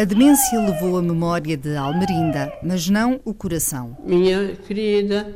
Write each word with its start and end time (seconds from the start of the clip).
A 0.00 0.04
demência 0.04 0.60
levou 0.60 0.96
a 0.96 1.02
memória 1.02 1.56
de 1.56 1.76
Almerinda, 1.76 2.52
mas 2.62 2.88
não 2.88 3.18
o 3.24 3.34
coração. 3.34 3.96
Minha 4.04 4.54
querida, 4.54 5.34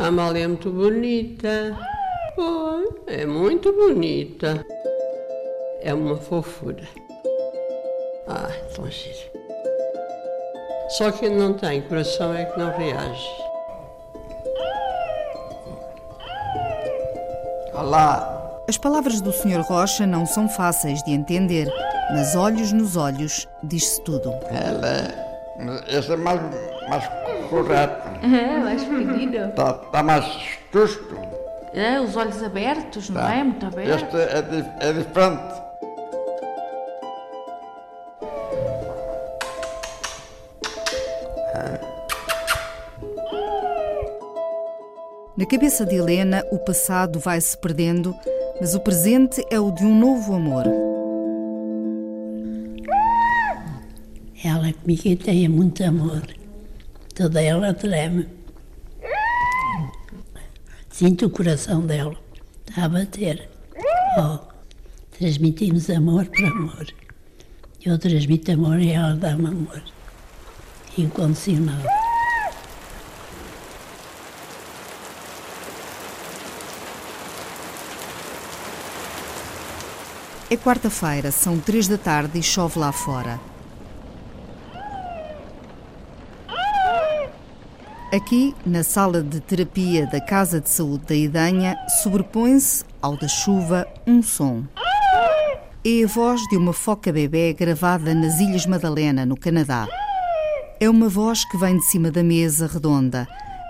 a 0.00 0.06
Amália 0.06 0.44
é 0.44 0.46
muito 0.46 0.70
bonita. 0.70 1.76
Pois, 2.36 2.88
é 3.08 3.26
muito 3.26 3.72
bonita. 3.72 4.64
É 5.82 5.92
uma 5.92 6.16
fofura. 6.16 6.84
Ah, 8.28 8.48
tão 8.76 8.88
giro. 8.88 9.32
Só 10.90 11.10
quem 11.10 11.30
não 11.34 11.54
tem 11.54 11.82
coração 11.82 12.32
é 12.32 12.44
que 12.44 12.56
não 12.56 12.70
reage. 12.76 13.28
Olá, 17.74 18.30
As 18.66 18.78
palavras 18.78 19.20
do 19.20 19.30
Sr. 19.30 19.60
Rocha 19.60 20.06
não 20.06 20.24
são 20.24 20.48
fáceis 20.48 21.02
de 21.02 21.10
entender, 21.10 21.68
mas 22.12 22.34
olhos 22.36 22.72
nos 22.72 22.96
olhos 22.96 23.48
diz-se 23.62 24.02
tudo. 24.02 24.32
ela 24.50 24.86
é. 24.88 25.24
Esse 25.88 26.12
é 26.12 26.16
mais, 26.16 26.40
mais 26.88 27.08
correto. 27.48 28.08
É, 28.24 28.58
mais 28.58 28.82
pequenino. 28.84 29.48
Está 29.50 29.72
tá 29.74 30.02
mais 30.02 30.24
justo. 30.72 31.16
É, 31.72 32.00
os 32.00 32.16
olhos 32.16 32.42
abertos, 32.42 33.08
não 33.10 33.20
Tá. 33.20 33.34
é? 33.34 33.44
Muito 33.44 33.64
aberto. 33.66 34.16
Este 34.16 34.16
é, 34.16 34.88
é 34.88 34.92
diferente. 34.92 35.62
Na 45.36 45.46
cabeça 45.46 45.84
de 45.84 45.96
Helena, 45.96 46.44
o 46.52 46.58
passado 46.58 47.18
vai 47.18 47.40
se 47.40 47.56
perdendo, 47.58 48.14
mas 48.60 48.74
o 48.74 48.80
presente 48.80 49.44
é 49.50 49.58
o 49.58 49.70
de 49.72 49.84
um 49.84 49.94
novo 49.98 50.32
amor. 50.34 50.64
Ela 54.44 54.74
comigo 54.74 55.16
tem 55.24 55.48
muito 55.48 55.82
amor. 55.82 56.22
Toda 57.14 57.40
ela 57.40 57.72
treme. 57.72 58.28
Sinto 60.90 61.26
o 61.26 61.30
coração 61.30 61.80
dela 61.80 62.14
a 62.76 62.86
bater. 62.86 63.48
Oh, 64.18 64.38
transmitimos 65.16 65.88
amor 65.88 66.26
por 66.26 66.44
amor. 66.44 66.86
Eu 67.86 67.98
transmito 67.98 68.52
amor 68.52 68.78
e 68.80 68.90
ela 68.90 69.14
dá-me 69.14 69.46
amor. 69.46 69.82
Incondicional. 70.98 71.80
É 80.50 80.56
quarta-feira, 80.58 81.32
são 81.32 81.58
três 81.58 81.88
da 81.88 81.96
tarde 81.96 82.38
e 82.38 82.42
chove 82.42 82.78
lá 82.78 82.92
fora. 82.92 83.40
Aqui, 88.14 88.54
na 88.64 88.84
sala 88.84 89.24
de 89.24 89.40
terapia 89.40 90.06
da 90.06 90.20
Casa 90.20 90.60
de 90.60 90.70
Saúde 90.70 91.04
da 91.04 91.16
Idanha, 91.16 91.76
sobrepõe-se 92.00 92.84
ao 93.02 93.16
da 93.16 93.26
chuva 93.26 93.88
um 94.06 94.22
som. 94.22 94.62
É 95.84 96.04
a 96.04 96.06
voz 96.06 96.40
de 96.42 96.56
uma 96.56 96.72
foca 96.72 97.12
bebê 97.12 97.52
gravada 97.52 98.14
nas 98.14 98.38
Ilhas 98.38 98.66
Madalena, 98.66 99.26
no 99.26 99.36
Canadá. 99.36 99.88
É 100.78 100.88
uma 100.88 101.08
voz 101.08 101.44
que 101.44 101.56
vem 101.56 101.76
de 101.76 101.84
cima 101.86 102.08
da 102.08 102.22
mesa 102.22 102.68
redonda. 102.68 103.26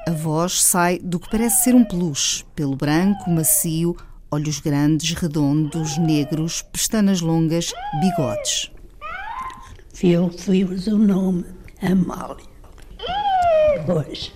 A 0.06 0.10
voz 0.10 0.62
sai 0.62 0.98
do 0.98 1.18
que 1.18 1.30
parece 1.30 1.64
ser 1.64 1.74
um 1.74 1.82
peluche, 1.82 2.44
pelo 2.54 2.76
branco, 2.76 3.30
macio, 3.30 3.96
olhos 4.30 4.60
grandes, 4.60 5.14
redondos, 5.14 5.96
negros, 5.96 6.60
pestanas 6.60 7.22
longas, 7.22 7.72
bigodes. 7.98 8.70
Eu 10.02 10.28
fui-vos 10.28 10.86
o 10.86 10.98
nome 10.98 11.46
Amália. 11.80 12.53
Pois. 13.86 14.32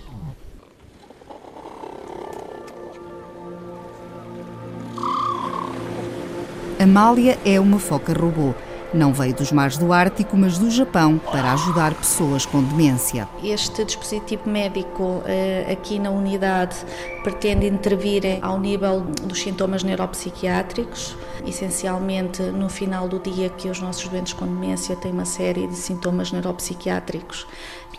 Amália 6.81 7.37
é 7.45 7.59
uma 7.59 7.77
foca 7.77 8.13
robô. 8.13 8.53
Não 8.93 9.13
veio 9.13 9.35
dos 9.35 9.51
mares 9.51 9.77
do 9.77 9.93
Ártico, 9.93 10.35
mas 10.35 10.57
do 10.57 10.71
Japão, 10.71 11.19
para 11.19 11.53
ajudar 11.53 11.93
pessoas 11.93 12.45
com 12.45 12.63
demência. 12.63 13.27
Este 13.43 13.85
dispositivo 13.85 14.49
médico 14.49 15.21
eh, 15.25 15.67
aqui 15.71 15.99
na 15.99 16.09
unidade 16.09 16.75
pretende 17.21 17.67
intervir 17.67 18.23
ao 18.41 18.59
nível 18.59 19.01
dos 19.23 19.41
sintomas 19.41 19.83
neuropsiquiátricos, 19.83 21.15
essencialmente 21.45 22.41
no 22.41 22.69
final 22.69 23.07
do 23.07 23.19
dia 23.19 23.49
que 23.49 23.69
os 23.69 23.79
nossos 23.79 24.07
doentes 24.07 24.33
com 24.33 24.45
demência 24.45 24.95
têm 24.95 25.11
uma 25.11 25.25
série 25.25 25.67
de 25.67 25.75
sintomas 25.75 26.31
neuropsiquiátricos. 26.31 27.45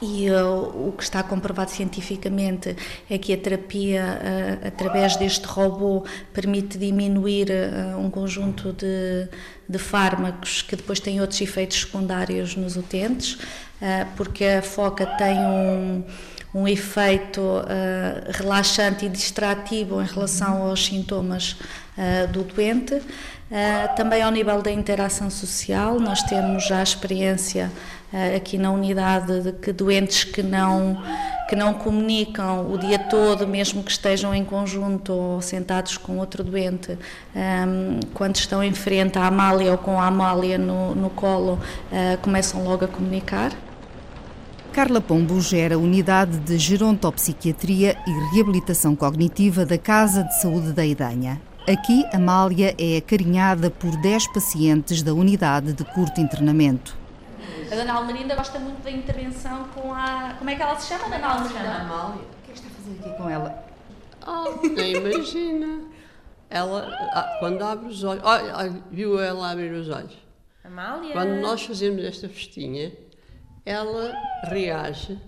E 0.01 0.29
eh, 0.29 0.43
o 0.43 0.93
que 0.97 1.03
está 1.03 1.23
comprovado 1.23 1.71
cientificamente 1.71 2.75
é 3.09 3.19
que 3.19 3.33
a 3.35 3.37
terapia 3.37 4.01
eh, 4.01 4.69
através 4.69 5.17
deste 5.17 5.47
robô 5.47 6.05
permite 6.33 6.79
diminuir 6.79 7.51
eh, 7.51 7.95
um 7.97 8.09
conjunto 8.09 8.73
de, 8.73 9.29
de 9.69 9.79
fármacos 9.79 10.63
que 10.63 10.75
depois 10.75 11.01
têm 11.01 11.21
outros 11.21 11.41
efeitos 11.41 11.81
secundários 11.81 12.57
nos 12.57 12.77
utentes, 12.77 13.39
porque 14.15 14.45
a 14.45 14.61
foca 14.61 15.07
tem 15.07 15.39
um, 15.39 16.05
um 16.55 16.67
efeito 16.67 17.41
eh, 17.69 18.31
relaxante 18.31 19.07
e 19.07 19.09
distrativo 19.09 20.03
em 20.03 20.05
relação 20.05 20.63
aos 20.63 20.85
sintomas 20.85 21.57
eh, 21.97 22.27
do 22.27 22.43
doente. 22.43 23.01
Eh, 23.51 23.89
também 23.97 24.23
ao 24.23 24.31
nível 24.31 24.61
da 24.61 24.71
interação 24.71 25.31
social, 25.31 26.01
nós 26.01 26.23
temos 26.23 26.67
já 26.67 26.81
a 26.81 26.83
experiência 26.83 27.71
aqui 28.37 28.59
na 28.59 28.73
unidade 28.73 29.41
de 29.41 29.53
que 29.53 29.73
doentes 29.73 30.25
que 30.25 30.43
não 30.43 31.01
que 31.51 31.57
não 31.57 31.75
comunicam 31.75 32.73
o 32.73 32.79
dia 32.79 32.97
todo, 32.97 33.45
mesmo 33.45 33.83
que 33.83 33.91
estejam 33.91 34.33
em 34.33 34.45
conjunto 34.45 35.13
ou 35.13 35.43
sentados 35.43 35.97
com 35.99 36.17
outro 36.19 36.45
doente, 36.45 36.97
ehm, 37.35 37.99
quando 38.15 38.37
estão 38.37 38.63
em 38.63 38.73
frente 38.73 39.19
à 39.19 39.27
Amália 39.27 39.73
ou 39.73 39.79
com 39.79 40.01
a 40.01 40.07
Amália 40.07 40.57
no, 40.57 40.95
no 40.95 41.11
colo, 41.11 41.59
eh, 41.91 42.17
começam 42.23 42.63
logo 42.63 42.85
a 42.85 42.89
comunicar. 42.89 43.51
Carla 44.73 45.01
Pombo 45.01 45.41
gera 45.41 45.75
a 45.75 45.79
Unidade 45.79 46.39
de 46.39 46.57
Gerontopsiquiatria 46.57 47.99
e 48.07 48.35
Reabilitação 48.35 48.95
Cognitiva 48.95 49.67
da 49.67 49.77
Casa 49.77 50.23
de 50.23 50.41
Saúde 50.41 50.73
da 50.73 50.87
Idanha. 50.87 51.43
Aqui, 51.69 52.05
Amália 52.13 52.77
é 52.79 52.99
acarinhada 52.99 53.69
por 53.69 54.01
10 54.01 54.29
pacientes 54.29 55.03
da 55.03 55.13
unidade 55.13 55.73
de 55.73 55.85
curto 55.85 56.21
internamento. 56.21 56.97
A 57.71 57.75
Dona 57.75 57.95
Almerinda 57.95 58.37
gosta 58.37 58.61
muito 58.61 58.81
da 58.83 58.93
intervenção 58.93 59.65
com 59.75 59.93
a. 59.93 60.37
Como 60.39 60.49
é 60.49 60.55
que 60.55 60.63
ela 60.63 60.79
se 60.79 60.87
chama, 60.87 61.11
Dona 61.17 61.27
Almerinda? 61.27 61.75
Amália? 61.75 62.23
O 62.23 62.45
que 62.45 62.51
é 62.51 62.55
que 62.55 62.61
está 62.61 62.69
a 62.69 62.71
fazer 62.71 63.01
aqui 63.01 63.23
com 63.23 63.29
ela? 63.29 63.65
Ah, 64.23 64.45
nem 64.73 64.97
imagina. 64.97 65.81
Ela, 66.49 66.89
ah, 67.13 67.37
quando 67.41 67.63
abre 67.63 67.89
os 67.89 68.05
olhos, 68.05 68.23
olha, 68.25 68.83
viu 68.91 69.21
ela 69.21 69.51
abrir 69.51 69.73
os 69.73 69.89
olhos. 69.89 70.17
Amália? 70.63 71.13
Quando 71.13 71.41
nós 71.41 71.63
fazemos 71.63 72.05
esta 72.05 72.29
festinha, 72.29 72.93
ela 73.71 74.13
reage 74.45 75.19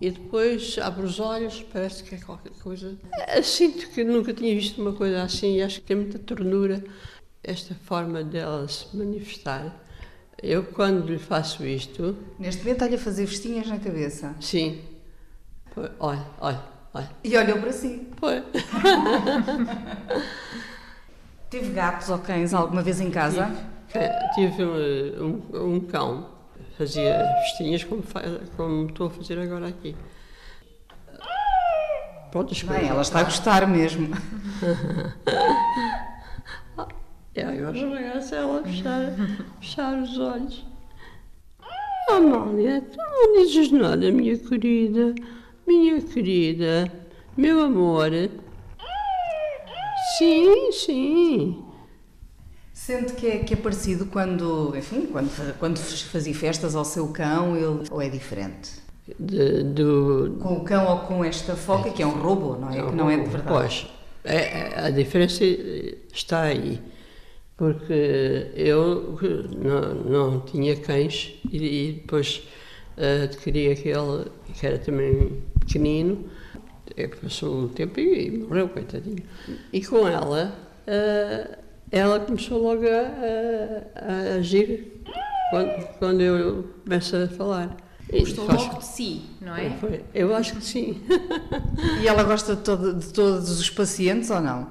e 0.00 0.10
depois 0.10 0.76
abre 0.78 1.04
os 1.06 1.18
olhos, 1.18 1.64
parece 1.72 2.04
que 2.04 2.14
é 2.14 2.18
qualquer 2.18 2.52
coisa. 2.62 2.96
Eu 3.34 3.42
sinto 3.42 3.88
que 3.90 4.04
nunca 4.04 4.32
tinha 4.34 4.54
visto 4.54 4.80
uma 4.82 4.92
coisa 4.92 5.22
assim 5.22 5.56
e 5.56 5.62
acho 5.62 5.80
que 5.80 5.86
tem 5.86 5.96
muita 5.96 6.18
ternura 6.18 6.84
esta 7.42 7.74
forma 7.74 8.22
dela 8.22 8.68
se 8.68 8.94
manifestar. 8.96 9.74
Eu, 10.42 10.64
quando 10.64 11.06
lhe 11.10 11.18
faço 11.18 11.64
isto, 11.64 12.14
Neste 12.38 12.60
momento 12.62 12.76
está-lhe 12.82 12.96
a 12.96 12.98
fazer 12.98 13.26
festinhas 13.26 13.66
na 13.68 13.78
cabeça. 13.78 14.34
sim, 14.40 14.82
olha, 15.98 16.26
olha, 16.40 16.60
olha, 16.92 17.10
E 17.24 17.34
olhou 17.38 17.58
para 17.58 17.72
si. 17.72 18.06
foi. 18.20 18.42
Teve 21.48 21.70
gatos 21.72 22.10
ou 22.10 22.18
cães 22.18 22.52
alguma 22.52 22.82
vez 22.82 23.00
em 23.00 23.10
casa? 23.10 23.50
Tive 24.34 24.62
um, 24.64 25.40
um, 25.54 25.74
um 25.76 25.80
cão, 25.80 26.28
fazia 26.76 27.18
festinhas 27.42 27.84
como, 27.84 28.02
como 28.56 28.86
estou 28.86 29.06
a 29.06 29.10
fazer 29.10 29.38
agora 29.38 29.68
aqui. 29.68 29.96
Pronto, 32.30 32.54
Bem, 32.66 32.88
ela 32.88 33.02
está 33.02 33.20
a 33.20 33.24
gostar 33.24 33.66
mesmo. 33.66 34.08
E 37.34 37.40
agora 37.40 37.76
esmagasse 37.76 38.34
ela 38.34 38.60
a 38.60 38.62
fechar, 38.62 39.12
fechar 39.60 39.98
os 39.98 40.18
olhos. 40.18 40.64
Amália, 42.08 42.80
tu 42.80 42.96
não 42.96 43.42
dizes 43.42 43.70
nada, 43.72 44.10
minha 44.10 44.38
querida, 44.38 45.14
minha 45.66 46.00
querida, 46.00 46.90
meu 47.36 47.60
amor. 47.60 48.10
Sim, 50.16 50.72
sim. 50.72 51.65
Sente 52.86 53.14
que 53.14 53.26
é, 53.26 53.38
que 53.40 53.54
é 53.54 53.56
parecido 53.56 54.06
quando, 54.06 54.72
enfim, 54.76 55.08
quando, 55.10 55.58
quando 55.58 55.76
fazia 55.76 56.32
festas 56.32 56.76
ao 56.76 56.84
seu 56.84 57.08
cão, 57.08 57.56
ele, 57.56 57.82
ou 57.90 58.00
é 58.00 58.08
diferente? 58.08 58.74
De, 59.18 59.64
do, 59.64 60.36
Com 60.40 60.58
o 60.58 60.60
cão 60.64 60.86
ou 60.86 60.98
com 61.00 61.24
esta 61.24 61.56
foca, 61.56 61.90
que 61.90 62.00
é 62.00 62.06
um 62.06 62.12
robô, 62.22 62.54
não 62.54 62.70
é? 62.70 62.88
Que 62.88 62.94
não 62.94 63.10
é 63.10 63.16
de 63.16 63.28
verdade. 63.28 63.48
Pois, 63.48 63.86
é- 64.22 64.36
é- 64.36 64.80
a 64.86 64.90
diferença 64.90 65.42
está 66.14 66.42
aí. 66.42 66.80
porque 67.56 68.52
eu 68.54 69.18
não, 69.58 69.94
não 69.94 70.40
tinha 70.42 70.76
cães 70.76 71.40
e, 71.50 71.56
e 71.88 71.92
depois 71.94 72.44
uh, 72.96 73.24
adquiri 73.24 73.68
aquele 73.68 74.30
que 74.54 74.64
era 74.64 74.78
também 74.78 75.42
pequenino, 75.58 76.26
é, 76.96 77.08
passou 77.08 77.64
o 77.64 77.68
tempo 77.68 77.98
e, 77.98 78.26
e 78.28 78.30
morreu, 78.38 78.68
coitadinho. 78.68 79.24
E 79.72 79.84
com 79.84 80.06
ela, 80.06 80.56
uh, 80.86 81.65
ela 81.90 82.20
começou 82.20 82.62
logo 82.62 82.84
a, 82.86 82.90
a, 82.90 84.34
a 84.34 84.38
agir 84.38 85.02
quando, 85.50 85.98
quando 85.98 86.20
eu 86.20 86.74
começo 86.84 87.16
a 87.16 87.28
falar. 87.28 87.76
Gostou 88.10 88.46
logo 88.46 88.78
de 88.78 88.84
si, 88.84 89.22
não 89.40 89.56
é? 89.56 89.70
Foi, 89.80 90.04
eu 90.14 90.34
acho 90.34 90.56
que 90.56 90.64
sim. 90.64 91.02
E 92.00 92.06
ela 92.06 92.22
gosta 92.22 92.54
de, 92.54 92.62
todo, 92.62 92.94
de 92.94 93.12
todos 93.12 93.58
os 93.58 93.68
pacientes 93.68 94.30
ou 94.30 94.40
não? 94.40 94.68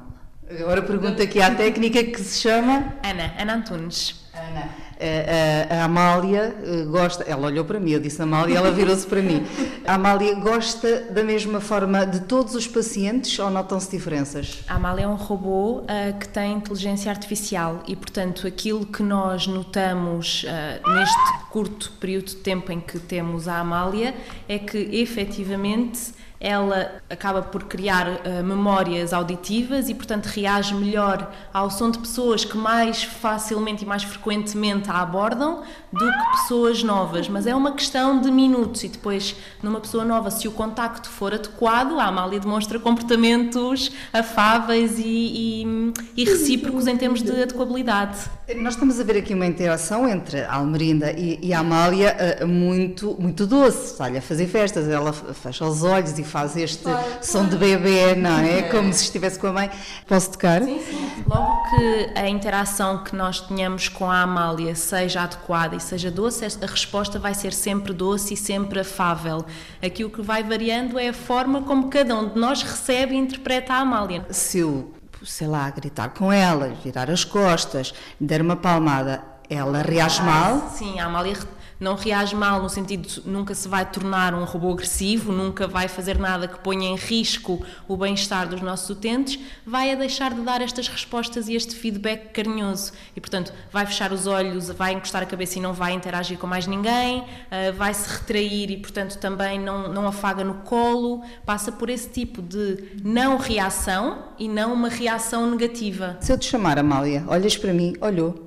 Agora 0.49 0.81
pergunta 0.81 1.23
aqui 1.23 1.41
à 1.41 1.53
técnica 1.53 2.03
que 2.03 2.19
se 2.21 2.39
chama 2.39 2.95
Ana, 3.03 3.33
Ana 3.37 3.55
Antunes. 3.55 4.23
Ana. 4.33 4.69
A, 4.99 5.75
a, 5.75 5.83
Amália 5.85 6.55
eh, 6.63 6.83
gosta, 6.85 7.23
ela 7.23 7.47
olhou 7.47 7.65
para 7.65 7.79
mim, 7.79 7.91
eu 7.91 7.99
disse 7.99 8.21
Amália 8.21 8.57
ela 8.57 8.71
virou-se 8.71 9.05
para 9.05 9.21
mim. 9.21 9.45
A 9.85 9.95
Amália 9.95 10.33
gosta 10.35 11.01
da 11.11 11.23
mesma 11.23 11.59
forma 11.59 12.05
de 12.05 12.21
todos 12.21 12.55
os 12.55 12.65
pacientes 12.65 13.37
ou 13.37 13.49
notam-se 13.49 13.91
diferenças? 13.91 14.63
A 14.67 14.75
Amália 14.75 15.03
é 15.03 15.07
um 15.07 15.15
robô 15.15 15.79
uh, 15.79 15.85
que 16.19 16.27
tem 16.27 16.53
inteligência 16.53 17.11
artificial 17.11 17.83
e, 17.87 17.95
portanto, 17.95 18.47
aquilo 18.47 18.85
que 18.85 19.03
nós 19.03 19.47
notamos 19.47 20.43
uh, 20.43 20.93
neste 20.93 21.45
curto 21.51 21.91
período 21.99 22.27
de 22.27 22.35
tempo 22.37 22.71
em 22.71 22.79
que 22.79 22.97
temos 22.99 23.47
a 23.47 23.59
Amália 23.59 24.15
é 24.47 24.57
que 24.57 24.77
efetivamente 24.77 26.13
ela 26.45 27.01
acaba 27.09 27.41
por 27.41 27.63
criar 27.63 28.07
uh, 28.07 28.43
memórias 28.43 29.13
auditivas 29.13 29.89
e, 29.89 29.95
portanto, 29.95 30.27
reage 30.27 30.75
melhor 30.75 31.33
ao 31.51 31.71
som 31.71 31.89
de 31.89 31.97
pessoas 31.97 32.45
que 32.45 32.55
mais 32.55 33.03
facilmente 33.03 33.83
e 33.83 33.87
mais 33.87 34.03
frequentemente 34.03 34.87
a 34.91 35.01
abordam 35.01 35.63
do 35.91 36.05
que 36.05 36.31
pessoas 36.33 36.83
novas. 36.83 37.27
Mas 37.27 37.47
é 37.47 37.55
uma 37.55 37.71
questão 37.71 38.21
de 38.21 38.29
minutos 38.29 38.83
e 38.83 38.89
depois, 38.89 39.35
numa 39.63 39.79
pessoa 39.79 40.05
nova, 40.05 40.29
se 40.29 40.47
o 40.47 40.51
contacto 40.51 41.09
for 41.09 41.33
adequado, 41.33 41.99
a 41.99 42.05
Amália 42.05 42.39
demonstra 42.39 42.77
comportamentos 42.77 43.91
afáveis 44.13 44.99
e, 44.99 45.63
e, 45.65 45.93
e 46.15 46.25
recíprocos 46.25 46.85
em 46.85 46.95
termos 46.95 47.23
de 47.23 47.31
adequabilidade. 47.31 48.19
Nós 48.57 48.75
estamos 48.75 48.99
a 48.99 49.03
ver 49.03 49.17
aqui 49.17 49.33
uma 49.33 49.47
interação 49.47 50.07
entre 50.07 50.41
a 50.41 50.53
Almerinda 50.57 51.11
e, 51.11 51.39
e 51.41 51.51
a 51.51 51.59
Amália 51.61 52.15
uh, 52.43 52.47
muito, 52.47 53.15
muito 53.19 53.47
doce. 53.47 53.93
Está-lhe 53.93 54.19
a 54.19 54.21
fazer 54.21 54.45
festas, 54.45 54.87
ela 54.87 55.11
fecha 55.11 55.65
os 55.65 55.81
olhos 55.81 56.19
e 56.19 56.23
faz 56.35 56.57
este 56.57 56.83
claro, 56.83 57.05
som 57.21 57.47
de 57.47 57.55
bebê, 57.55 58.13
não 58.13 58.39
é? 58.39 58.63
Como 58.63 58.91
se 58.91 59.03
estivesse 59.03 59.39
com 59.39 59.47
a 59.47 59.53
mãe. 59.53 59.71
Posso 60.05 60.31
tocar? 60.31 60.61
Sim, 60.61 60.81
sim. 60.85 61.23
Logo 61.25 61.63
que 61.69 62.09
a 62.13 62.27
interação 62.27 63.05
que 63.05 63.15
nós 63.15 63.39
tenhamos 63.39 63.87
com 63.87 64.11
a 64.11 64.23
Amália 64.23 64.75
seja 64.75 65.21
adequada 65.21 65.77
e 65.77 65.79
seja 65.79 66.11
doce, 66.11 66.45
a 66.45 66.65
resposta 66.65 67.17
vai 67.17 67.33
ser 67.33 67.53
sempre 67.53 67.93
doce 67.93 68.33
e 68.33 68.37
sempre 68.37 68.81
afável. 68.81 69.45
Aqui 69.81 70.03
o 70.03 70.09
que 70.09 70.21
vai 70.21 70.43
variando 70.43 70.99
é 70.99 71.07
a 71.07 71.13
forma 71.13 71.61
como 71.61 71.87
cada 71.87 72.13
um 72.13 72.27
de 72.27 72.37
nós 72.37 72.61
recebe 72.63 73.15
e 73.15 73.17
interpreta 73.17 73.71
a 73.71 73.77
Amália. 73.77 74.25
Se 74.29 74.59
eu 74.59 74.91
sei 75.23 75.47
lá, 75.47 75.69
gritar 75.69 76.09
com 76.09 76.33
ela, 76.33 76.67
virar 76.83 77.09
as 77.09 77.23
costas, 77.23 77.93
der 78.19 78.41
uma 78.41 78.57
palmada, 78.57 79.23
ela 79.49 79.81
reage 79.81 80.21
mal? 80.21 80.69
Sim, 80.75 80.99
a 80.99 81.05
Amália 81.05 81.37
não 81.79 81.95
reage 81.95 82.35
mal 82.35 82.61
no 82.61 82.69
sentido 82.69 83.07
de 83.07 83.27
nunca 83.27 83.53
se 83.53 83.67
vai 83.67 83.85
tornar 83.85 84.33
um 84.33 84.43
robô 84.43 84.71
agressivo, 84.71 85.31
nunca 85.31 85.67
vai 85.67 85.87
fazer 85.87 86.17
nada 86.17 86.47
que 86.47 86.59
ponha 86.59 86.87
em 86.87 86.95
risco 86.95 87.63
o 87.87 87.97
bem-estar 87.97 88.47
dos 88.47 88.61
nossos 88.61 88.89
utentes, 88.89 89.39
vai 89.65 89.91
a 89.91 89.95
deixar 89.95 90.33
de 90.33 90.41
dar 90.41 90.61
estas 90.61 90.87
respostas 90.87 91.47
e 91.47 91.55
este 91.55 91.75
feedback 91.75 92.31
carinhoso. 92.31 92.93
E, 93.15 93.21
portanto, 93.21 93.53
vai 93.71 93.85
fechar 93.85 94.11
os 94.11 94.27
olhos, 94.27 94.69
vai 94.69 94.93
encostar 94.93 95.23
a 95.23 95.25
cabeça 95.25 95.59
e 95.59 95.61
não 95.61 95.73
vai 95.73 95.93
interagir 95.93 96.37
com 96.37 96.47
mais 96.47 96.67
ninguém, 96.67 97.19
uh, 97.21 97.73
vai 97.75 97.93
se 97.93 98.09
retrair 98.09 98.71
e, 98.71 98.77
portanto, 98.77 99.17
também 99.17 99.59
não, 99.59 99.91
não 99.91 100.07
afaga 100.07 100.43
no 100.43 100.55
colo, 100.55 101.23
passa 101.45 101.71
por 101.71 101.89
esse 101.89 102.09
tipo 102.09 102.41
de 102.41 103.01
não 103.03 103.37
reação 103.37 104.25
e 104.39 104.47
não 104.47 104.73
uma 104.73 104.89
reação 104.89 105.49
negativa. 105.49 106.17
Se 106.21 106.31
eu 106.31 106.37
te 106.37 106.45
chamar, 106.45 106.77
Amália, 106.77 107.23
olhas 107.27 107.57
para 107.57 107.73
mim, 107.73 107.95
olhou. 107.99 108.44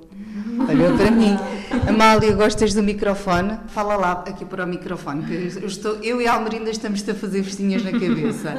Olhou 0.69 0.97
para 0.97 1.11
mim. 1.11 1.37
Amália, 1.87 2.33
gostas 2.33 2.73
do 2.73 2.83
microfone? 2.83 3.59
Fala 3.67 3.95
lá 3.95 4.11
aqui 4.27 4.45
para 4.45 4.65
o 4.65 4.67
microfone, 4.67 5.25
que 5.25 5.59
eu, 5.61 5.67
estou, 5.67 5.95
eu 6.03 6.21
e 6.21 6.27
a 6.27 6.33
Almerinda 6.33 6.69
estamos 6.69 7.07
a 7.07 7.13
fazer 7.13 7.43
festinhas 7.43 7.83
na 7.83 7.91
cabeça. 7.91 8.53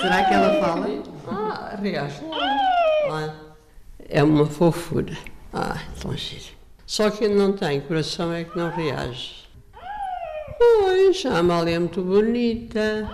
Será 0.00 0.24
que 0.24 0.34
ela 0.34 0.60
fala? 0.60 1.02
Ah, 1.28 1.78
reage. 1.80 2.20
É 4.08 4.22
uma 4.22 4.46
fofura. 4.46 5.16
Ah, 5.52 5.78
tão 6.00 6.16
giro. 6.16 6.52
Só 6.86 7.10
que 7.10 7.28
não 7.28 7.52
tem 7.52 7.80
coração 7.80 8.32
é 8.32 8.44
que 8.44 8.56
não 8.56 8.70
reage. 8.70 9.44
Pois, 10.58 11.24
a 11.26 11.38
Amália 11.38 11.76
é 11.76 11.78
muito 11.78 12.02
bonita. 12.02 13.08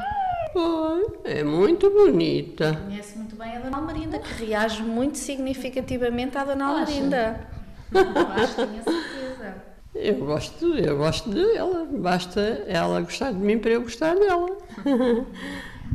Pois, 0.53 1.06
é 1.25 1.44
muito 1.44 1.91
bonita. 1.91 2.81
Conhece 2.85 3.17
muito 3.17 3.37
bem 3.37 3.56
a 3.56 3.61
Dona 3.61 3.76
Almerinda, 3.79 4.19
que 4.19 4.44
reage 4.44 4.82
muito 4.82 5.17
significativamente 5.17 6.37
à 6.37 6.44
Dona 6.44 6.67
Almerinda. 6.67 7.49
Acho 7.94 8.54
que 8.54 8.66
tinha 8.66 8.82
certeza. 8.82 9.54
Eu 9.94 10.14
gosto, 10.25 10.75
eu 10.76 10.96
gosto 10.96 11.31
dela, 11.31 11.87
basta 11.92 12.40
ela 12.69 13.00
gostar 13.00 13.32
de 13.32 13.38
mim 13.38 13.58
para 13.58 13.72
eu 13.72 13.82
gostar 13.82 14.14
dela. 14.14 14.56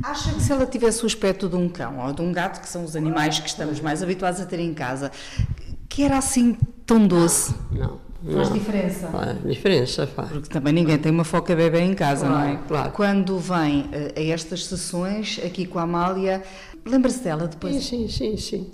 Acha 0.02 0.32
que 0.34 0.42
se 0.42 0.52
ela 0.52 0.66
tivesse 0.66 1.02
o 1.02 1.06
aspecto 1.06 1.48
de 1.48 1.56
um 1.56 1.68
cão 1.68 1.98
ou 2.04 2.12
de 2.12 2.20
um 2.20 2.30
gato, 2.30 2.60
que 2.60 2.68
são 2.68 2.84
os 2.84 2.94
animais 2.94 3.40
que 3.40 3.48
estamos 3.48 3.80
mais 3.80 4.02
habituados 4.02 4.40
a 4.40 4.44
ter 4.44 4.60
em 4.60 4.74
casa, 4.74 5.10
que 5.88 6.02
era 6.02 6.18
assim 6.18 6.58
tão 6.84 7.06
doce? 7.06 7.54
Não. 7.72 7.98
não 8.22 8.34
faz 8.34 8.52
diferença? 8.52 9.08
Faz 9.08 9.42
diferença, 9.42 10.06
faz. 10.06 10.28
Porque 10.28 10.48
também 10.50 10.74
ninguém 10.74 10.98
tem 10.98 11.10
uma 11.10 11.24
foca 11.24 11.56
bebê 11.56 11.80
em 11.80 11.94
casa, 11.94 12.26
claro, 12.26 12.44
não 12.44 12.54
é? 12.54 12.60
Claro. 12.68 12.92
Quando 12.92 13.38
vem 13.38 13.88
eh, 13.90 14.12
a 14.14 14.22
estas 14.34 14.66
sessões, 14.66 15.40
aqui 15.42 15.64
com 15.64 15.78
a 15.78 15.82
Amália, 15.82 16.42
lembra-se 16.84 17.20
dela 17.20 17.48
depois? 17.48 17.76
Sim, 17.76 18.06
sim, 18.06 18.08
sim, 18.08 18.36
sim. 18.36 18.70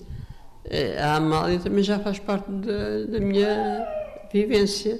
Eh, 0.72 0.96
a 0.98 1.16
Amália 1.16 1.58
também 1.58 1.84
já 1.84 1.98
faz 1.98 2.18
parte 2.18 2.50
da, 2.50 3.04
da 3.06 3.20
minha 3.20 3.86
vivência. 4.32 4.98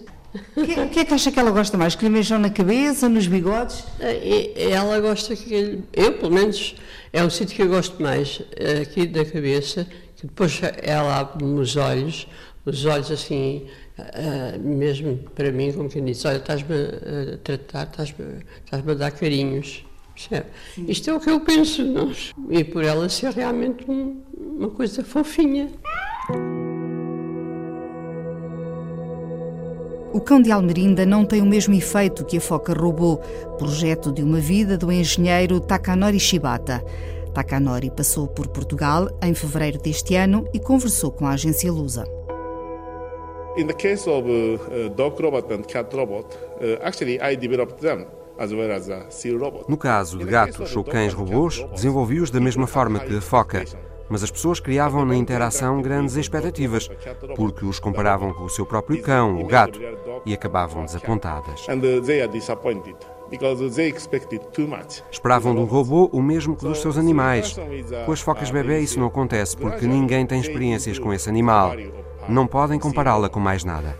O 0.54 0.66
que, 0.66 0.86
que, 0.88 1.00
é 1.00 1.04
que 1.06 1.14
acha 1.14 1.32
que 1.32 1.40
ela 1.40 1.50
gosta 1.50 1.78
mais? 1.78 1.94
Que 1.94 2.04
lhe 2.04 2.10
mexam 2.10 2.38
na 2.38 2.50
cabeça, 2.50 3.08
nos 3.08 3.26
bigodes? 3.26 3.82
Eh, 3.98 4.52
ela 4.70 5.00
gosta 5.00 5.34
que. 5.34 5.80
Eu, 5.94 6.12
pelo 6.18 6.30
menos, 6.30 6.74
é 7.10 7.24
o 7.24 7.30
sítio 7.30 7.56
que 7.56 7.62
eu 7.62 7.68
gosto 7.68 8.02
mais, 8.02 8.42
eh, 8.54 8.82
aqui 8.82 9.06
da 9.06 9.24
cabeça, 9.24 9.86
que 10.14 10.26
depois 10.26 10.60
ela 10.82 11.20
abre-me 11.20 11.58
os 11.58 11.74
olhos, 11.76 12.28
os 12.66 12.84
olhos 12.84 13.10
assim, 13.10 13.66
mesmo 14.60 15.16
para 15.34 15.50
mim, 15.50 15.72
como 15.72 15.88
quem 15.88 16.04
diz: 16.04 16.22
Olha, 16.26 16.36
estás-me 16.36 16.74
a 16.74 17.38
tratar, 17.38 17.84
estás-me 17.84 18.44
estás 18.62 18.86
a 18.86 18.94
dar 18.94 19.10
carinhos. 19.10 19.86
Isto 20.88 21.10
é 21.10 21.14
o 21.14 21.20
que 21.20 21.30
eu 21.30 21.40
penso, 21.40 21.84
nós. 21.84 22.32
E 22.50 22.64
por 22.64 22.84
ela 22.84 23.08
ser 23.08 23.32
realmente 23.32 23.90
um, 23.90 24.22
uma 24.36 24.70
coisa 24.70 25.02
fofinha. 25.02 25.70
O 30.12 30.20
cão 30.20 30.42
de 30.42 30.52
Almerinda 30.52 31.06
não 31.06 31.24
tem 31.24 31.40
o 31.40 31.46
mesmo 31.46 31.74
efeito 31.74 32.24
que 32.24 32.36
a 32.36 32.40
foca 32.40 32.74
robô, 32.74 33.16
projeto 33.56 34.12
de 34.12 34.22
uma 34.22 34.38
vida 34.38 34.76
do 34.76 34.92
engenheiro 34.92 35.58
Takanori 35.58 36.20
Shibata. 36.20 36.84
Takanori 37.32 37.90
passou 37.90 38.28
por 38.28 38.48
Portugal 38.48 39.08
em 39.22 39.32
fevereiro 39.32 39.78
deste 39.78 40.14
ano 40.14 40.46
e 40.52 40.60
conversou 40.60 41.10
com 41.10 41.26
a 41.26 41.30
agência 41.30 41.72
Lusa. 41.72 42.04
In 43.56 43.66
the 43.66 43.74
case 43.74 44.08
of 44.08 44.28
uh, 44.28 44.90
dog 44.90 45.22
robot 45.22 45.52
and 45.52 45.62
cat 45.62 45.94
robot, 45.96 46.26
uh, 46.60 46.78
actually 46.82 47.18
I 47.20 47.34
developed 47.34 47.80
them. 47.80 48.06
No 49.68 49.76
caso 49.76 50.18
de 50.18 50.24
gatos 50.24 50.74
ou 50.74 50.84
cães 50.84 51.12
robôs, 51.12 51.64
desenvolvi-os 51.72 52.30
da 52.30 52.40
mesma 52.40 52.66
forma 52.66 53.00
que 53.00 53.16
a 53.16 53.20
foca, 53.20 53.64
mas 54.08 54.22
as 54.22 54.30
pessoas 54.30 54.60
criavam 54.60 55.04
na 55.04 55.16
interação 55.16 55.80
grandes 55.80 56.16
expectativas, 56.16 56.90
porque 57.34 57.64
os 57.64 57.78
comparavam 57.78 58.32
com 58.34 58.44
o 58.44 58.50
seu 58.50 58.66
próprio 58.66 59.00
cão, 59.00 59.40
o 59.40 59.46
gato, 59.46 59.80
e 60.26 60.34
acabavam 60.34 60.84
desapontadas. 60.84 61.66
Esperavam 65.10 65.54
de 65.54 65.60
um 65.62 65.64
robô 65.64 66.10
o 66.12 66.22
mesmo 66.22 66.54
que 66.54 66.66
dos 66.66 66.82
seus 66.82 66.98
animais. 66.98 67.56
Com 68.04 68.12
as 68.12 68.20
focas 68.20 68.50
bebê 68.50 68.80
isso 68.80 69.00
não 69.00 69.06
acontece 69.06 69.56
porque 69.56 69.86
ninguém 69.86 70.26
tem 70.26 70.38
experiências 70.38 70.98
com 70.98 71.12
esse 71.14 71.30
animal. 71.30 71.74
Não 72.28 72.46
podem 72.46 72.78
compará-la 72.78 73.30
com 73.30 73.40
mais 73.40 73.64
nada. 73.64 73.96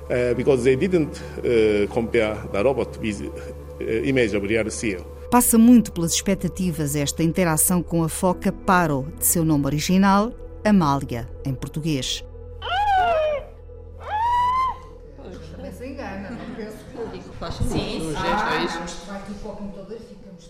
Seal. 4.71 5.01
Passa 5.31 5.57
muito 5.57 5.93
pelas 5.93 6.13
expectativas 6.13 6.95
esta 6.95 7.23
interação 7.23 7.83
com 7.83 8.03
a 8.03 8.09
foca 8.09 8.53
Paro, 8.53 9.07
de 9.19 9.27
seu 9.27 9.45
nome 9.45 9.67
original, 9.67 10.33
Amália, 10.65 11.29
em 11.45 11.55
português. 11.55 12.25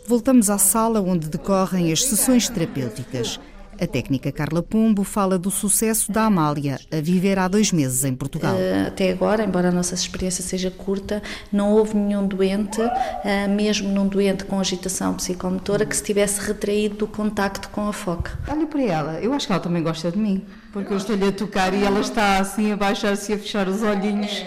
Voltamos 0.06 0.50
à 0.50 0.58
sala 0.58 1.00
onde 1.00 1.28
decorrem 1.28 1.92
as 1.92 2.04
sessões 2.04 2.48
terapêuticas. 2.48 3.40
A 3.82 3.86
técnica 3.88 4.30
Carla 4.30 4.62
Pombo 4.62 5.02
fala 5.02 5.36
do 5.36 5.50
sucesso 5.50 6.12
da 6.12 6.26
Amália 6.26 6.78
a 6.92 7.00
viver 7.00 7.36
há 7.36 7.48
dois 7.48 7.72
meses 7.72 8.04
em 8.04 8.14
Portugal. 8.14 8.54
Uh, 8.54 8.86
até 8.86 9.10
agora, 9.10 9.42
embora 9.42 9.70
a 9.70 9.72
nossa 9.72 9.92
experiência 9.92 10.40
seja 10.40 10.70
curta, 10.70 11.20
não 11.50 11.72
houve 11.72 11.96
nenhum 11.96 12.24
doente, 12.24 12.80
uh, 12.80 13.50
mesmo 13.50 13.88
num 13.88 14.06
doente 14.06 14.44
com 14.44 14.60
agitação 14.60 15.14
psicomotora, 15.14 15.84
que 15.84 15.96
se 15.96 16.04
tivesse 16.04 16.40
retraído 16.40 16.94
do 16.94 17.06
contacto 17.08 17.70
com 17.70 17.88
a 17.88 17.92
foca. 17.92 18.38
Olha 18.46 18.68
para 18.68 18.82
ela, 18.82 19.12
eu 19.14 19.32
acho 19.32 19.48
que 19.48 19.52
ela 19.52 19.60
também 19.60 19.82
gosta 19.82 20.12
de 20.12 20.18
mim, 20.18 20.44
porque 20.72 20.92
eu 20.92 20.96
estou-lhe 20.96 21.26
a 21.26 21.32
tocar 21.32 21.74
e 21.74 21.82
ela 21.82 21.98
está 21.98 22.38
assim 22.38 22.70
a 22.70 22.76
baixar-se 22.76 23.32
e 23.32 23.34
a 23.34 23.38
fechar 23.38 23.66
os 23.66 23.82
olhinhos. 23.82 24.44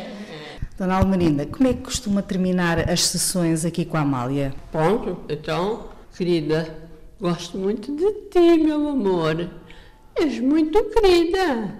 Dona 0.77 0.95
Almerinda, 0.95 1.45
como 1.45 1.67
é 1.67 1.73
que 1.73 1.81
costuma 1.81 2.21
terminar 2.21 2.89
as 2.89 3.03
sessões 3.03 3.65
aqui 3.65 3.83
com 3.83 3.97
a 3.97 3.99
Amália? 3.99 4.53
Pronto, 4.71 5.19
então, 5.27 5.89
querida, 6.15 6.84
Gosto 7.19 7.57
muito 7.57 7.95
de 7.95 8.11
ti, 8.29 8.57
meu 8.63 8.89
amor. 8.89 9.49
És 10.15 10.39
muito 10.39 10.83
querida. 10.85 11.75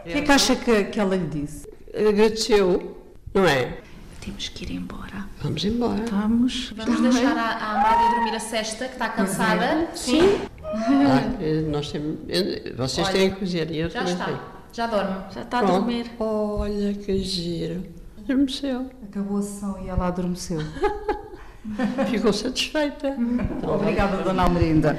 O 0.00 0.02
que 0.04 0.18
é 0.18 0.22
que 0.22 0.32
acha 0.32 0.56
que, 0.56 0.84
que 0.84 1.00
ela 1.00 1.16
lhe 1.16 1.26
disse? 1.26 1.68
Agradeceu, 1.94 2.96
não 3.34 3.44
é? 3.46 3.78
Temos 4.20 4.48
que 4.48 4.64
ir 4.64 4.72
embora. 4.76 5.26
Vamos 5.42 5.64
embora. 5.64 6.04
Vamos. 6.10 6.72
Vamos 6.76 7.00
deixar 7.00 7.36
a, 7.36 7.42
a 7.42 7.80
Amália 7.80 8.14
dormir 8.16 8.34
a 8.36 8.40
cesta, 8.40 8.86
que 8.86 8.92
está 8.94 9.08
cansada. 9.08 9.88
Sim. 9.94 10.40
Ah, 10.62 11.22
nós 11.70 11.90
temos, 11.92 12.18
vocês 12.76 13.06
Olha, 13.06 13.16
têm 13.16 13.30
que 13.30 13.40
cozer 13.40 13.70
e 13.70 13.78
eu 13.78 13.90
Já 13.90 13.98
também 14.00 14.12
está. 14.14 14.24
tenho. 14.26 14.40
Já 14.72 14.86
dorme. 14.86 15.16
Já 15.34 15.42
está 15.42 15.58
a 15.58 15.62
Pronto. 15.62 15.78
dormir. 15.80 16.10
Olha 16.18 16.94
que 16.94 17.18
giro. 17.18 17.82
Adormeceu. 18.18 18.90
Acabou 19.08 19.38
a 19.38 19.42
sessão 19.42 19.82
e 19.84 19.88
ela 19.88 20.08
adormeceu. 20.08 20.60
Ficou 22.10 22.32
satisfeita. 22.32 23.16
Obrigada, 23.62 24.22
Dona 24.22 24.44
Almerinda. 24.44 24.98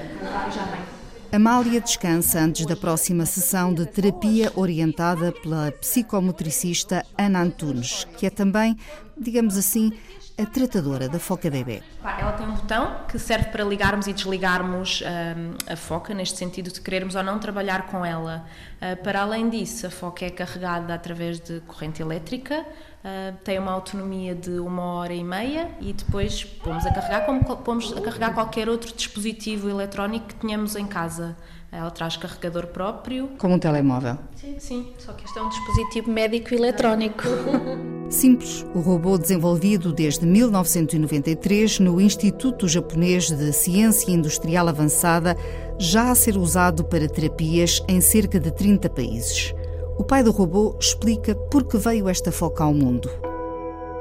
Amália 1.32 1.80
descansa 1.80 2.40
antes 2.40 2.66
da 2.66 2.76
próxima 2.76 3.24
sessão 3.26 3.72
de 3.72 3.86
terapia 3.86 4.52
orientada 4.56 5.32
pela 5.32 5.72
psicomotricista 5.74 7.06
Ana 7.16 7.44
Antunes, 7.44 8.08
que 8.18 8.26
é 8.26 8.32
também, 8.32 8.76
digamos 9.16 9.56
assim, 9.56 9.92
a 10.42 10.46
tratadora 10.46 11.10
da 11.10 11.20
foca 11.20 11.50
bebê. 11.50 11.82
Ela 12.04 12.32
tem 12.34 12.48
um 12.48 12.54
botão 12.54 12.96
que 13.08 13.20
serve 13.20 13.50
para 13.50 13.64
ligarmos 13.64 14.08
e 14.08 14.14
desligarmos 14.14 15.02
hum, 15.02 15.54
a 15.72 15.76
foca, 15.76 16.14
neste 16.14 16.38
sentido 16.38 16.72
de 16.72 16.80
querermos 16.80 17.16
ou 17.16 17.24
não 17.24 17.40
trabalhar 17.40 17.88
com 17.88 18.06
ela. 18.06 18.46
Ah, 18.80 18.96
para 18.96 19.22
além 19.22 19.50
disso, 19.50 19.86
a 19.88 19.90
foca 19.90 20.26
é 20.26 20.30
carregada 20.30 20.94
através 20.94 21.40
de 21.40 21.60
corrente 21.62 22.02
elétrica, 22.02 22.66
ah, 23.04 23.34
tem 23.44 23.60
uma 23.60 23.72
autonomia 23.74 24.34
de 24.34 24.52
uma 24.60 24.84
hora 24.94 25.14
e 25.14 25.24
meia 25.24 25.72
e 25.82 25.92
depois 25.92 26.44
pomos 26.44 26.86
a 26.86 26.94
carregar 26.94 27.26
como 27.26 27.44
co- 27.44 27.58
pomos 27.58 27.92
a 27.96 28.00
carregar 28.02 28.34
qualquer 28.34 28.70
outro 28.70 28.96
dispositivo 28.96 29.70
eletrónico 29.70 30.28
que 30.28 30.36
tenhamos 30.36 30.76
em 30.76 30.86
casa. 30.88 31.36
Ela 31.72 31.92
traz 31.92 32.18
carregador 32.18 32.68
próprio. 32.68 33.30
Como 33.38 33.56
um 33.56 33.60
telemóvel. 33.60 34.18
Sim, 34.36 34.56
sim. 34.60 34.94
Só 34.98 35.14
que 35.14 35.26
este 35.26 35.38
é 35.38 35.42
um 35.42 35.50
dispositivo 35.50 36.12
médico 36.12 36.54
eletrónico. 36.54 37.24
Simples, 38.10 38.66
o 38.74 38.80
robô 38.80 39.20
desenvolvido 39.20 39.94
desde 39.94 40.26
1993 40.26 41.80
no 41.80 42.02
Instituto 42.02 42.68
Japonês 42.68 43.30
de 43.30 43.54
Ciência 43.54 44.12
Industrial 44.12 44.68
Avançada, 44.68 45.38
já 45.78 46.10
a 46.10 46.16
ser 46.16 46.36
usado 46.36 46.84
para 46.84 47.08
terapias 47.08 47.84
em 47.88 48.02
cerca 48.02 48.40
de 48.40 48.50
30 48.50 48.90
países. 48.90 49.54
O 49.96 50.04
pai 50.04 50.24
do 50.24 50.32
robô 50.32 50.76
explica 50.80 51.36
por 51.36 51.66
que 51.66 51.78
veio 51.78 52.10
esta 52.10 52.32
foca 52.32 52.64
ao 52.64 52.74
mundo. 52.74 53.29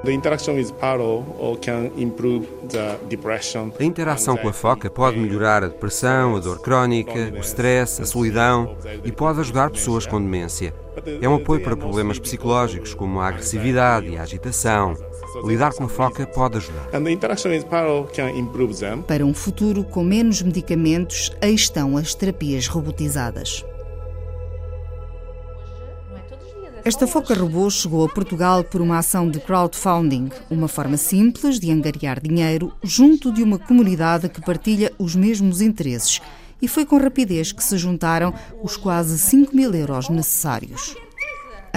A 0.05 0.11
interação 3.85 4.37
com 4.37 4.49
a 4.49 4.53
foca 4.53 4.89
pode 4.89 5.19
melhorar 5.19 5.65
a 5.65 5.69
depressão, 5.69 6.37
a 6.37 6.39
dor 6.39 6.61
crónica, 6.61 7.33
o 7.35 7.41
stress, 7.41 8.01
a 8.01 8.07
solidão 8.07 8.77
e 9.05 9.11
pode 9.11 9.41
ajudar 9.41 9.71
pessoas 9.71 10.07
com 10.07 10.21
demência. 10.21 10.73
É 11.21 11.29
um 11.29 11.35
apoio 11.35 11.63
para 11.63 11.77
problemas 11.77 12.19
psicológicos 12.19 12.95
como 12.95 13.21
a 13.21 13.29
agressividade 13.29 14.09
e 14.09 14.17
a 14.17 14.23
agitação. 14.23 14.95
Lidar 15.45 15.73
com 15.75 15.85
a 15.85 15.89
foca 15.89 16.27
pode 16.27 16.59
ajudar. 16.59 16.89
And 16.93 17.05
the 17.05 17.11
interaction 17.11 17.51
with 17.51 17.65
Paro 17.65 18.09
can 18.15 18.31
improve 18.31 18.75
them. 18.75 19.03
Para 19.03 19.25
um 19.25 19.35
futuro 19.35 19.85
com 19.85 20.03
menos 20.03 20.43
medicamentos, 20.43 21.31
aí 21.41 21.55
estão 21.55 21.97
as 21.97 22.15
terapias 22.15 22.67
robotizadas. 22.67 23.65
Esta 26.89 27.07
foca 27.07 27.35
robô 27.35 27.69
chegou 27.69 28.03
a 28.03 28.09
Portugal 28.09 28.65
por 28.65 28.81
uma 28.81 28.97
ação 28.97 29.31
de 29.31 29.39
crowdfunding, 29.39 30.31
uma 30.51 30.69
forma 30.69 30.97
simples 30.97 31.61
de 31.61 31.71
angariar 31.71 32.19
dinheiro 32.19 32.73
junto 32.83 33.31
de 33.31 33.43
uma 33.43 33.59
comunidade 33.59 34.27
que 34.31 34.41
partilha 34.41 34.91
os 34.99 35.15
mesmos 35.15 35.61
interesses. 35.61 36.19
E 36.63 36.67
foi 36.67 36.87
com 36.87 36.97
rapidez 36.97 37.53
que 37.53 37.63
se 37.63 37.77
juntaram 37.77 38.33
os 38.63 38.79
quase 38.79 39.19
5 39.19 39.55
mil 39.55 39.75
euros 39.75 40.09
necessários. 40.09 40.97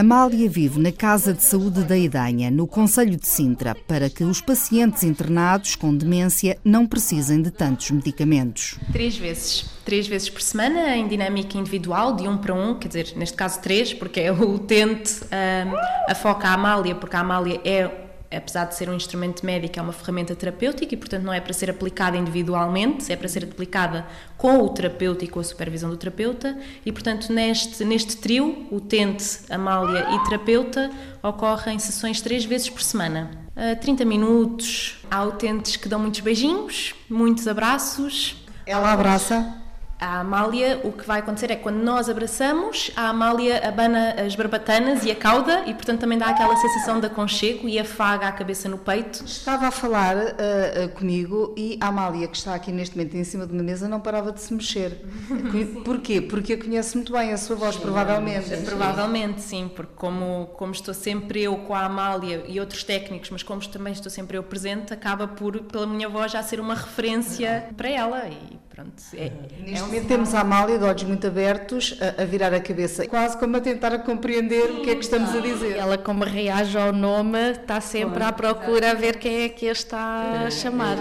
Amália 0.02 0.50
vive 0.50 0.80
na 0.80 0.92
Casa 0.92 1.32
de 1.32 1.44
Saúde 1.44 1.84
da 1.84 1.96
Idanha, 1.96 2.50
no 2.50 2.66
Conselho 2.66 3.16
de 3.16 3.28
Sintra, 3.28 3.76
para 3.76 4.10
que 4.10 4.24
os 4.24 4.42
pacientes 4.42 5.04
internados 5.04 5.76
com 5.76 5.96
demência 5.96 6.58
não 6.66 6.88
precisem 6.88 7.40
de 7.40 7.52
tantos 7.52 7.92
medicamentos. 7.92 8.80
Três 8.92 9.16
vezes. 9.16 9.64
Três 9.86 10.08
vezes 10.08 10.28
por 10.28 10.42
semana, 10.42 10.98
em 10.98 11.08
dinâmica 11.08 11.56
individual, 11.56 12.16
de 12.16 12.28
um 12.28 12.36
para 12.36 12.52
um, 12.52 12.74
quer 12.80 12.88
dizer, 12.88 13.14
neste 13.16 13.38
caso 13.38 13.62
três, 13.62 13.94
porque 13.94 14.22
é 14.22 14.32
o 14.32 14.56
utente, 14.56 15.22
hum, 15.24 15.76
a 16.10 16.16
foca 16.16 16.48
a 16.48 16.54
Amália, 16.56 16.96
porque 16.96 17.16
a 17.16 17.20
Amália 17.20 17.62
é, 17.64 17.92
apesar 18.32 18.66
de 18.66 18.76
ser 18.76 18.90
um 18.90 18.94
instrumento 18.94 19.46
médico, 19.46 19.78
é 19.78 19.82
uma 19.82 19.94
ferramenta 19.94 20.36
terapêutica 20.36 20.94
e, 20.94 20.98
portanto, 20.98 21.24
não 21.24 21.34
é 21.34 21.40
para 21.40 21.54
ser 21.54 21.70
aplicada 21.70 22.18
individualmente, 22.18 23.12
é 23.12 23.16
para 23.16 23.28
ser 23.28 23.44
aplicada 23.44 24.06
com 24.38 24.60
o 24.60 24.70
terapeuta 24.70 25.26
e 25.26 25.28
com 25.28 25.40
a 25.40 25.44
supervisão 25.44 25.90
do 25.90 25.98
terapeuta. 25.98 26.58
E, 26.86 26.92
portanto, 26.92 27.32
neste, 27.32 27.84
neste 27.84 28.18
trio, 28.18 28.68
utente, 28.72 29.40
Amália 29.50 30.08
e 30.16 30.24
terapeuta, 30.24 30.90
ocorrem 31.22 31.78
sessões 31.78 32.22
três 32.22 32.46
vezes 32.46 32.70
por 32.70 32.82
semana. 32.82 33.32
Ah, 33.56 33.76
30 33.76 34.06
minutos, 34.06 34.98
há 35.10 35.24
utentes 35.24 35.76
que 35.76 35.90
dão 35.90 36.00
muitos 36.00 36.22
beijinhos, 36.22 36.96
muitos 37.10 37.48
abraços, 37.48 38.38
Ela 38.66 38.94
abraça? 38.94 39.62
A 40.02 40.22
Amália, 40.22 40.82
o 40.84 40.92
que 40.92 41.06
vai 41.06 41.20
acontecer 41.20 41.52
é 41.52 41.56
que 41.56 41.62
quando 41.62 41.78
nós 41.78 42.10
abraçamos, 42.10 42.90
a 42.96 43.10
Amália 43.10 43.62
abana 43.68 44.16
as 44.18 44.36
barbatanas 44.36 45.06
e 45.06 45.12
a 45.12 45.16
cauda 45.16 45.64
e, 45.68 45.76
portanto, 45.76 46.00
também 46.00 46.18
dá 46.18 46.26
aquela 46.26 46.58
sensação 46.58 47.00
de 47.00 47.06
aconchego 47.06 47.70
e 47.70 47.78
afaga 47.78 48.28
a 48.28 48.32
cabeça 48.32 48.68
no 48.68 48.80
peito. 48.80 49.24
Estava 49.24 49.68
a 49.68 49.72
falar 49.72 50.18
ah, 50.18 50.88
comigo 50.96 51.54
e 51.56 51.78
a 51.80 51.90
Amália, 51.90 52.28
que 52.28 52.36
está 52.36 52.56
aqui 52.56 52.72
neste 52.72 52.98
momento 52.98 53.16
em 53.16 53.24
cima 53.24 53.46
de 53.46 53.54
uma 53.54 53.62
mesa, 53.62 53.88
não 53.88 54.00
parava 54.00 54.32
de 54.32 54.42
se 54.42 54.52
mexer. 54.52 55.06
Porquê? 55.86 56.20
Porque 56.20 56.54
a 56.54 56.58
conhece 56.58 56.96
muito 56.96 57.14
bem, 57.14 57.32
a 57.32 57.38
sua 57.38 57.56
voz, 57.56 57.78
provavelmente. 57.78 58.50
Provavelmente, 58.66 59.42
sim, 59.42 59.70
porque 59.76 59.94
como, 59.96 60.48
como 60.56 60.72
estou 60.72 60.96
sempre 60.96 61.44
eu 61.44 61.58
com 61.58 61.76
a 61.76 61.86
Amália 61.86 62.44
e 62.48 62.60
outros 62.60 62.84
técnicos, 62.84 63.30
mas 63.30 63.44
como 63.44 63.62
também 63.68 63.94
estou 63.94 64.10
sempre 64.10 64.36
eu 64.36 64.42
presente, 64.42 64.94
acaba 64.94 65.28
por, 65.28 65.62
pela 65.62 65.86
minha 65.86 66.10
voz, 66.10 66.32
já 66.32 66.42
ser 66.42 66.60
uma 66.60 66.74
referência 66.74 67.70
para 67.78 67.88
ela 67.88 68.28
e 68.28 68.71
pronto. 68.82 69.04
É, 69.14 69.32
Neste 69.62 69.86
momento 69.86 70.08
temos 70.08 70.34
a 70.34 70.42
Amália 70.42 70.78
de 70.78 70.84
olhos 70.86 71.04
muito 71.04 71.28
abertos, 71.28 71.98
a, 72.02 72.22
a 72.22 72.26
virar 72.26 72.54
a 72.54 72.60
cabeça, 72.60 73.08
quase 73.08 73.38
como 73.38 73.58
a 73.58 73.62
tentar 73.62 73.94
a 73.94 74.00
compreender 74.00 74.72
o 74.72 74.82
que 74.82 74.90
é 74.90 74.96
que 74.96 75.04
estamos 75.04 75.34
a 75.36 75.40
dizer. 75.40 75.78
Ela, 75.78 75.98
como 75.98 76.24
reage 76.24 76.78
ao 76.78 76.92
nome, 76.92 77.52
está 77.52 77.80
sempre 77.82 78.24
à 78.24 78.32
procura 78.32 78.92
a 78.92 78.94
ver 78.94 79.18
quem 79.18 79.44
é 79.44 79.50
que 79.50 79.68
a 79.68 79.72
está 79.72 80.44
a 80.46 80.52
chamar. 80.52 80.98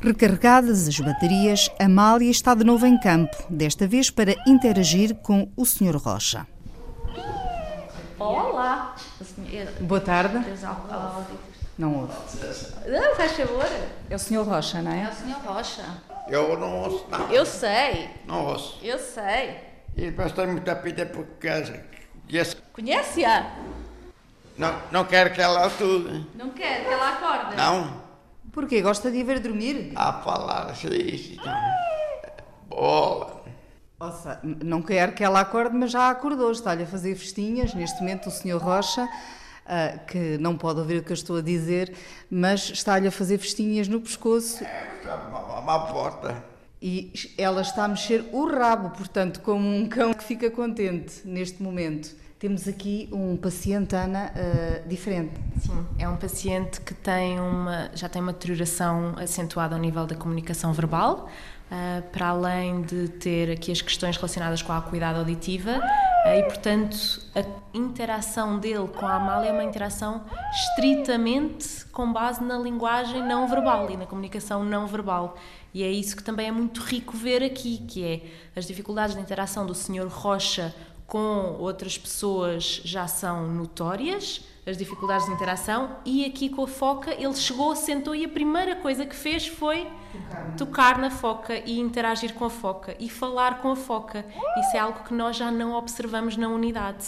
Recarregadas 0.00 0.86
as 0.86 0.98
baterias, 1.00 1.70
Amália 1.80 2.30
está 2.30 2.54
de 2.54 2.62
novo 2.64 2.86
em 2.86 2.98
campo, 2.98 3.36
desta 3.48 3.86
vez 3.86 4.10
para 4.10 4.34
interagir 4.46 5.14
com 5.16 5.48
o 5.56 5.64
Sr. 5.64 5.96
Rocha. 5.96 6.46
Olá! 8.18 8.94
Boa 9.80 10.00
tarde. 10.00 10.34
Não, 11.78 11.90
Não 11.90 12.00
ouve. 12.00 12.12
faz 13.16 13.32
favor. 13.32 13.66
É 14.10 14.14
o 14.14 14.18
Sr. 14.18 14.42
Rocha, 14.42 14.82
não 14.82 14.92
É 14.92 15.02
é? 15.04 15.08
o 15.08 15.12
Sr. 15.12 15.46
Rocha. 15.46 15.82
Eu 16.28 16.58
não 16.58 16.80
ouço 16.80 17.06
nada. 17.10 17.32
Eu 17.32 17.44
sei, 17.44 18.08
Não 18.26 18.46
ouço. 18.46 18.78
eu 18.82 18.98
sei. 18.98 19.58
E 19.96 20.10
depois 20.10 20.32
tem 20.32 20.46
muita 20.46 20.74
pita 20.76 21.04
porque 21.06 21.46
esse- 22.28 22.56
Conhece-a? 22.72 23.52
não, 24.56 24.74
não 24.90 25.04
quero 25.04 25.32
que 25.32 25.40
ela 25.40 25.66
estude. 25.66 26.26
Não 26.34 26.50
quer 26.50 26.84
que 26.84 26.90
ela 26.92 27.10
acorde? 27.10 27.56
Não. 27.56 28.02
Porquê? 28.52 28.80
Gosta 28.82 29.10
de 29.10 29.20
a 29.20 29.24
ver 29.24 29.40
dormir? 29.40 29.92
A 29.96 30.12
falar 30.22 30.70
assim. 30.70 31.36
Bola. 32.68 33.42
Ouça, 34.00 34.40
não 34.42 34.82
quer 34.82 35.14
que 35.14 35.22
ela 35.24 35.40
acorde, 35.40 35.76
mas 35.76 35.90
já 35.90 36.08
acordou. 36.10 36.50
Está-lhe 36.50 36.82
a 36.82 36.86
fazer 36.86 37.14
festinhas. 37.16 37.74
Neste 37.74 38.00
momento, 38.00 38.28
o 38.28 38.30
Sr. 38.30 38.56
Rocha, 38.58 39.08
ah, 39.66 39.98
que 40.06 40.36
não 40.38 40.56
pode 40.56 40.80
ouvir 40.80 40.98
o 40.98 41.02
que 41.02 41.12
eu 41.12 41.14
estou 41.14 41.36
a 41.36 41.40
dizer, 41.40 41.94
mas 42.30 42.70
está-lhe 42.70 43.08
a 43.08 43.10
fazer 43.10 43.38
festinhas 43.38 43.88
no 43.88 44.00
pescoço 44.00 44.64
Uma, 45.28 45.58
uma 45.60 45.86
porta. 45.86 46.44
e 46.82 47.12
ela 47.38 47.62
está 47.62 47.84
a 47.84 47.88
mexer 47.88 48.24
o 48.32 48.46
rabo, 48.46 48.90
portanto, 48.90 49.40
como 49.40 49.66
um 49.66 49.88
cão 49.88 50.12
que 50.12 50.22
fica 50.24 50.50
contente 50.50 51.22
neste 51.24 51.62
momento. 51.62 52.14
Temos 52.38 52.68
aqui 52.68 53.08
um 53.10 53.38
paciente, 53.38 53.96
Ana, 53.96 54.30
uh, 54.34 54.86
diferente. 54.86 55.32
Sim, 55.60 55.86
é 55.98 56.06
um 56.06 56.16
paciente 56.16 56.78
que 56.82 56.92
tem 56.92 57.40
uma, 57.40 57.90
já 57.94 58.06
tem 58.06 58.20
uma 58.20 58.34
deterioração 58.34 59.14
acentuada 59.18 59.74
ao 59.74 59.80
nível 59.80 60.04
da 60.04 60.14
comunicação 60.14 60.70
verbal, 60.74 61.30
uh, 61.70 62.02
para 62.12 62.26
além 62.26 62.82
de 62.82 63.08
ter 63.08 63.50
aqui 63.50 63.72
as 63.72 63.80
questões 63.80 64.16
relacionadas 64.18 64.60
com 64.60 64.72
a 64.72 64.76
acuidade 64.78 65.18
auditiva, 65.18 65.78
uh, 65.78 66.13
e 66.24 66.42
portanto 66.44 67.20
a 67.34 67.44
interação 67.76 68.58
dele 68.58 68.88
com 68.88 69.06
a 69.06 69.16
Amália 69.16 69.50
é 69.50 69.52
uma 69.52 69.64
interação 69.64 70.24
estritamente 70.52 71.84
com 71.92 72.12
base 72.12 72.42
na 72.42 72.56
linguagem 72.56 73.22
não 73.22 73.46
verbal 73.46 73.90
e 73.90 73.96
na 73.96 74.06
comunicação 74.06 74.64
não 74.64 74.86
verbal. 74.86 75.36
E 75.74 75.82
é 75.82 75.90
isso 75.90 76.16
que 76.16 76.22
também 76.22 76.46
é 76.46 76.52
muito 76.52 76.80
rico 76.80 77.16
ver 77.16 77.42
aqui, 77.42 77.78
que 77.78 78.04
é 78.04 78.22
as 78.56 78.64
dificuldades 78.64 79.16
de 79.16 79.20
interação 79.20 79.66
do 79.66 79.74
Sr. 79.74 80.06
Rocha 80.08 80.74
com 81.06 81.56
outras 81.58 81.98
pessoas 81.98 82.80
já 82.84 83.06
são 83.06 83.46
notórias, 83.48 84.42
as 84.66 84.76
dificuldades 84.76 85.26
de 85.26 85.32
interação, 85.32 85.96
e 86.04 86.24
aqui 86.24 86.48
com 86.48 86.64
a 86.64 86.66
foca 86.66 87.12
ele 87.12 87.34
chegou, 87.34 87.76
sentou 87.76 88.14
e 88.14 88.24
a 88.24 88.28
primeira 88.28 88.76
coisa 88.76 89.04
que 89.04 89.14
fez 89.14 89.46
foi 89.46 89.86
tocar, 90.12 90.56
tocar 90.56 90.98
na 90.98 91.10
foca 91.10 91.56
e 91.66 91.78
interagir 91.78 92.32
com 92.34 92.46
a 92.46 92.50
foca 92.50 92.96
e 92.98 93.10
falar 93.10 93.60
com 93.60 93.70
a 93.70 93.76
foca. 93.76 94.24
Isso 94.58 94.76
é 94.76 94.80
algo 94.80 95.04
que 95.04 95.12
nós 95.12 95.36
já 95.36 95.50
não 95.50 95.74
observamos 95.74 96.36
na 96.36 96.48
unidade 96.48 97.06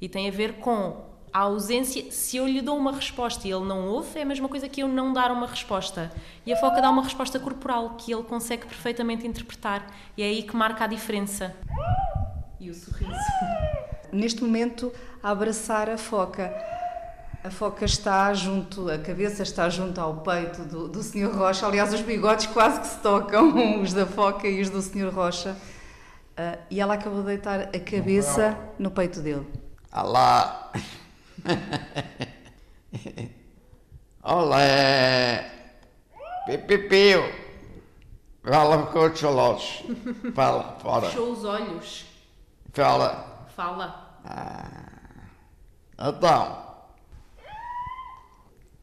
e 0.00 0.08
tem 0.08 0.28
a 0.28 0.32
ver 0.32 0.54
com 0.54 1.08
a 1.32 1.40
ausência, 1.40 2.10
se 2.10 2.36
eu 2.36 2.46
lhe 2.46 2.60
dou 2.60 2.76
uma 2.76 2.92
resposta 2.92 3.46
e 3.46 3.52
ele 3.52 3.64
não 3.64 3.88
ouve, 3.88 4.18
é 4.18 4.22
a 4.22 4.24
mesma 4.24 4.48
coisa 4.48 4.68
que 4.68 4.82
eu 4.82 4.88
não 4.88 5.12
dar 5.12 5.30
uma 5.30 5.46
resposta. 5.46 6.10
E 6.46 6.52
a 6.52 6.56
foca 6.56 6.80
dá 6.80 6.90
uma 6.90 7.02
resposta 7.02 7.38
corporal 7.38 7.94
que 7.98 8.12
ele 8.12 8.22
consegue 8.22 8.66
perfeitamente 8.66 9.26
interpretar. 9.26 9.86
E 10.16 10.22
é 10.22 10.26
aí 10.26 10.42
que 10.42 10.56
marca 10.56 10.84
a 10.84 10.86
diferença. 10.86 11.54
E 12.60 12.70
o 12.70 12.74
sorriso. 12.74 13.12
Neste 14.12 14.42
momento, 14.42 14.92
a 15.22 15.30
abraçar 15.30 15.88
a 15.88 15.98
foca. 15.98 16.52
A 17.44 17.50
foca 17.50 17.84
está 17.84 18.34
junto, 18.34 18.90
a 18.90 18.98
cabeça 18.98 19.42
está 19.42 19.68
junto 19.68 20.00
ao 20.00 20.22
peito 20.22 20.62
do, 20.62 20.88
do 20.88 21.02
Sr. 21.02 21.30
Rocha. 21.30 21.66
Aliás, 21.66 21.94
os 21.94 22.00
bigodes 22.00 22.46
quase 22.46 22.80
que 22.80 22.88
se 22.88 22.98
tocam, 22.98 23.54
os 23.80 23.92
da 23.92 24.06
foca 24.06 24.48
e 24.48 24.60
os 24.60 24.70
do 24.70 24.82
Sr. 24.82 25.14
Rocha. 25.14 25.56
Uh, 26.36 26.58
e 26.70 26.80
ela 26.80 26.94
acabou 26.94 27.20
de 27.20 27.26
deitar 27.26 27.60
a 27.60 27.80
cabeça 27.80 28.58
no 28.78 28.90
peito 28.90 29.20
dele. 29.20 29.46
Alá! 29.90 30.72
Olé! 34.22 35.50
Pipipiu! 36.46 37.22
Fala 38.42 38.86
com 38.86 39.04
os 39.04 39.22
olhos. 39.22 39.84
Fala, 40.34 40.76
fora. 40.80 41.06
Fechou 41.06 41.32
os 41.32 41.44
olhos. 41.44 42.17
Fala. 42.72 43.46
Fala. 43.54 44.18
Ah. 44.24 44.88
Então. 45.98 46.68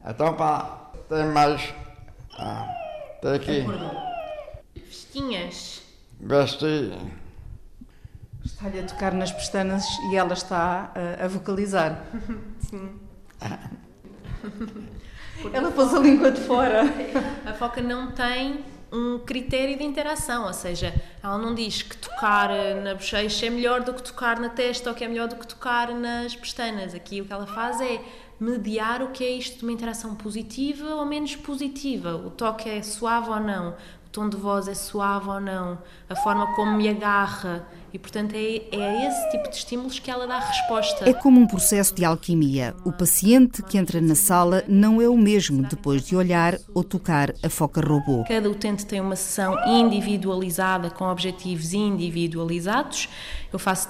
Então, 0.04 0.34
pá, 0.34 0.90
tem 1.08 1.26
mais. 1.26 1.74
Ah, 2.38 2.68
tem 3.22 3.34
aqui. 3.34 3.64
Vestinhas. 4.74 5.82
Vestir. 6.20 6.92
Está-lhe 8.44 8.80
a 8.80 8.86
tocar 8.86 9.12
nas 9.12 9.32
pestanas 9.32 9.84
e 10.10 10.16
ela 10.16 10.34
está 10.34 10.92
a, 10.94 11.24
a 11.24 11.28
vocalizar. 11.28 12.04
Sim. 12.60 13.00
ela 15.52 15.70
pôs 15.72 15.92
a 15.94 15.98
língua 15.98 16.30
de 16.30 16.40
fora. 16.42 16.82
A 17.44 17.52
foca 17.54 17.80
não 17.82 18.12
tem 18.12 18.64
um 18.92 19.18
critério 19.18 19.76
de 19.76 19.84
interação, 19.84 20.46
ou 20.46 20.52
seja, 20.52 20.94
ela 21.22 21.38
não 21.38 21.54
diz 21.54 21.82
que 21.82 21.96
tocar 21.96 22.50
na 22.82 22.94
bochecha 22.94 23.46
é 23.46 23.50
melhor 23.50 23.82
do 23.82 23.92
que 23.92 24.02
tocar 24.02 24.38
na 24.38 24.48
testa 24.48 24.90
ou 24.90 24.96
que 24.96 25.04
é 25.04 25.08
melhor 25.08 25.28
do 25.28 25.36
que 25.36 25.46
tocar 25.46 25.92
nas 25.92 26.34
pestanas. 26.36 26.94
Aqui 26.94 27.20
o 27.20 27.24
que 27.24 27.32
ela 27.32 27.46
faz 27.46 27.80
é 27.80 28.00
mediar 28.38 29.02
o 29.02 29.08
que 29.08 29.24
é 29.24 29.30
isto 29.30 29.58
de 29.58 29.62
uma 29.64 29.72
interação 29.72 30.14
positiva 30.14 30.94
ou 30.94 31.04
menos 31.04 31.34
positiva. 31.36 32.14
O 32.14 32.30
toque 32.30 32.68
é 32.68 32.82
suave 32.82 33.30
ou 33.30 33.40
não, 33.40 33.70
o 33.70 34.10
tom 34.12 34.28
de 34.28 34.36
voz 34.36 34.68
é 34.68 34.74
suave 34.74 35.28
ou 35.28 35.40
não, 35.40 35.78
a 36.08 36.14
forma 36.16 36.54
como 36.54 36.76
me 36.76 36.88
agarra 36.88 37.66
e, 37.92 37.98
portanto, 37.98 38.34
é, 38.34 38.62
é 38.72 38.82
a 38.82 39.08
esse 39.08 39.30
tipo 39.30 39.48
de 39.48 39.56
estímulos 39.56 39.98
que 39.98 40.10
ela 40.10 40.26
dá 40.26 40.38
resposta. 40.38 41.08
É 41.08 41.12
como 41.12 41.40
um 41.40 41.46
processo 41.46 41.94
de 41.94 42.04
alquimia. 42.04 42.74
O 42.84 42.92
paciente 42.92 43.62
que 43.62 43.78
entra 43.78 44.00
na 44.00 44.14
sala 44.14 44.64
não 44.68 45.00
é 45.00 45.08
o 45.08 45.16
mesmo 45.16 45.62
depois 45.62 46.04
de 46.04 46.16
olhar 46.16 46.58
ou 46.74 46.84
tocar 46.84 47.32
a 47.42 47.48
foca 47.48 47.80
robô. 47.80 48.24
Cada 48.26 48.50
utente 48.50 48.84
tem 48.84 49.00
uma 49.00 49.16
sessão 49.16 49.56
individualizada 49.66 50.90
com 50.90 51.04
objetivos 51.04 51.72
individualizados. 51.72 53.08
Eu 53.52 53.58
faço, 53.58 53.88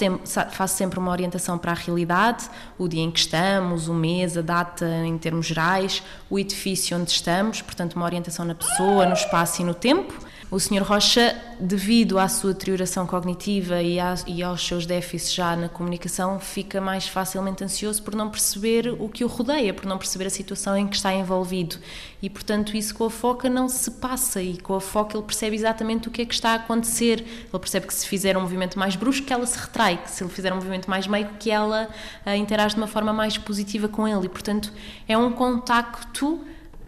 faço 0.51 0.77
sempre 0.77 0.99
uma 0.99 1.11
orientação 1.11 1.59
para 1.59 1.73
a 1.73 1.75
realidade, 1.75 2.49
o 2.79 2.87
dia 2.87 3.03
em 3.03 3.11
que 3.11 3.19
estamos, 3.19 3.89
o 3.89 3.95
mês, 3.95 4.37
a 4.37 4.43
data 4.43 4.87
em 5.05 5.17
termos 5.19 5.47
gerais, 5.47 6.03
o 6.31 6.39
edifício 6.39 6.97
onde 6.97 7.11
estamos, 7.11 7.63
portanto, 7.63 7.95
uma 7.95 8.05
orientação 8.05 8.45
na 8.45 8.55
pessoa, 8.55 9.07
no 9.07 9.15
espaço 9.15 9.63
e 9.63 9.65
no 9.65 9.75
tempo. 9.75 10.26
O 10.49 10.61
Sr. 10.61 10.83
Rocha, 10.85 11.35
devido 11.59 12.21
à 12.21 12.29
sua 12.29 12.53
deterioração 12.53 13.05
cognitiva 13.05 13.83
e, 13.83 13.99
a, 13.99 14.15
e, 14.29 14.45
aos 14.45 14.65
seus 14.65 14.87
déficits 14.87 15.35
já 15.35 15.57
na 15.57 15.69
comunicação, 15.69 16.39
fica 16.39 16.81
mais 16.81 17.09
facilmente 17.09 17.65
ansioso 17.65 18.01
por 18.01 18.15
não 18.15 18.31
perceber 18.31 18.95
o 19.01 19.09
que 19.09 19.25
o 19.25 19.27
rodeia, 19.27 19.75
por 19.75 19.87
não 19.87 19.99
perceber 19.99 20.27
a 20.27 20.31
situação 20.31 20.77
em 20.77 20.87
que 20.87 20.95
está 20.95 21.13
envolvido. 21.13 21.79
E, 22.23 22.31
portanto, 22.31 22.77
isso 22.77 22.95
com 22.95 23.07
a 23.07 23.11
foca 23.11 23.51
não 23.51 23.69
se 23.69 23.91
passa 23.91 24.41
e 24.41 24.57
com 24.57 24.75
a 24.75 24.81
foca 24.81 25.17
ele 25.17 25.27
percebe 25.27 25.57
exatamente 25.57 26.07
o 26.07 26.13
que 26.13 26.23
é 26.23 26.25
que 26.25 26.35
está 26.35 26.51
a 26.51 26.55
acontecer. 26.55 27.23
Ele 27.23 27.59
percebe 27.59 27.89
que 27.89 27.95
se 27.95 28.07
fizer 28.07 28.37
um 28.37 28.43
movimento 28.43 28.79
mais 28.79 28.95
brusco, 28.95 29.27
que 29.27 29.33
ela 29.33 29.47
se 29.47 29.59
retrai, 29.59 29.97
que 29.97 30.09
se 30.09 30.23
ele 30.23 30.31
fizer 30.31 30.53
um 30.53 30.57
movimento 30.57 30.89
mais 30.89 31.09
meio, 31.09 31.29
que 31.41 31.51
ela 31.51 31.89
uh, 32.25 32.31
interage 32.31 32.77
de 32.77 32.81
uma 32.81 32.87
forma 32.87 33.13
mais 33.13 33.37
positiva 33.37 33.89
com 33.89 34.07
ele. 34.07 34.27
E, 34.27 34.29
portanto, 34.29 34.73
é 35.09 35.19
um 35.19 35.33
contacto 35.33 36.41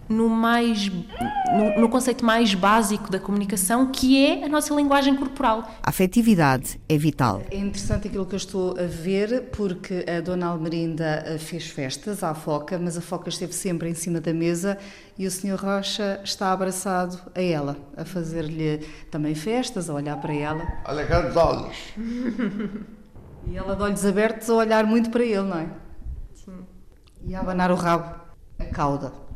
no, 0.09 0.29
mais, 0.29 0.89
no, 0.89 1.81
no, 1.81 1.89
conceito 1.89 2.25
mais 2.25 2.55
básico 2.55 3.11
da 3.11 3.21
comunicação, 3.21 3.91
que 3.91 4.25
é 4.25 4.45
a 4.45 4.49
nossa 4.49 4.75
linguagem 4.75 5.15
corporal. 5.15 5.71
A 5.83 5.91
afetividade 5.91 6.81
é 6.89 6.97
vital. 6.97 7.43
É 7.51 7.57
interessante 7.57 8.09
aquilo 8.09 8.25
que 8.25 8.35
eu 8.35 8.39
estou 8.39 8.79
a 8.79 8.85
ver, 8.85 9.51
porque 9.53 10.05
a 10.09 10.21
Dona 10.21 10.47
Almerinda 10.47 11.25
eh, 11.27 11.39
fez 11.39 11.67
festas 11.69 12.23
à 12.25 12.35
foca, 12.35 12.79
mas 12.79 12.97
a 12.97 13.01
foca 13.01 13.29
esteve 13.29 13.53
sempre 13.53 13.89
em 13.89 13.95
cima 13.95 14.21
da 14.21 14.33
mesa 14.33 14.79
e 15.19 15.27
o 15.27 15.31
Sr. 15.31 15.57
Rocha 15.57 16.21
está 16.25 16.53
abraçado 16.53 17.21
a 17.35 17.43
ela, 17.43 17.77
a 17.97 18.05
fazer-lhe 18.05 18.79
também 19.11 19.35
festas, 19.35 19.91
a 19.91 19.95
olhar 19.95 20.17
para 20.21 20.33
ela. 20.33 20.67
Olha 20.87 21.29
os 21.29 21.37
olhos. 21.37 21.77
e 23.47 23.57
ela 23.57 23.77
de 23.77 23.83
olhos 23.83 24.05
abertos 24.07 24.49
a 24.49 24.55
olhar 24.55 24.87
muito 24.87 25.11
para 25.11 25.25
ele, 25.25 25.43
não 25.43 25.59
é? 25.59 25.69
Sim. 26.35 26.67
E 27.27 27.35
a 27.35 27.41
abanar 27.41 27.71
o 27.71 27.75
rabo, 27.75 28.15
a 28.59 28.65
cauda. 28.67 29.28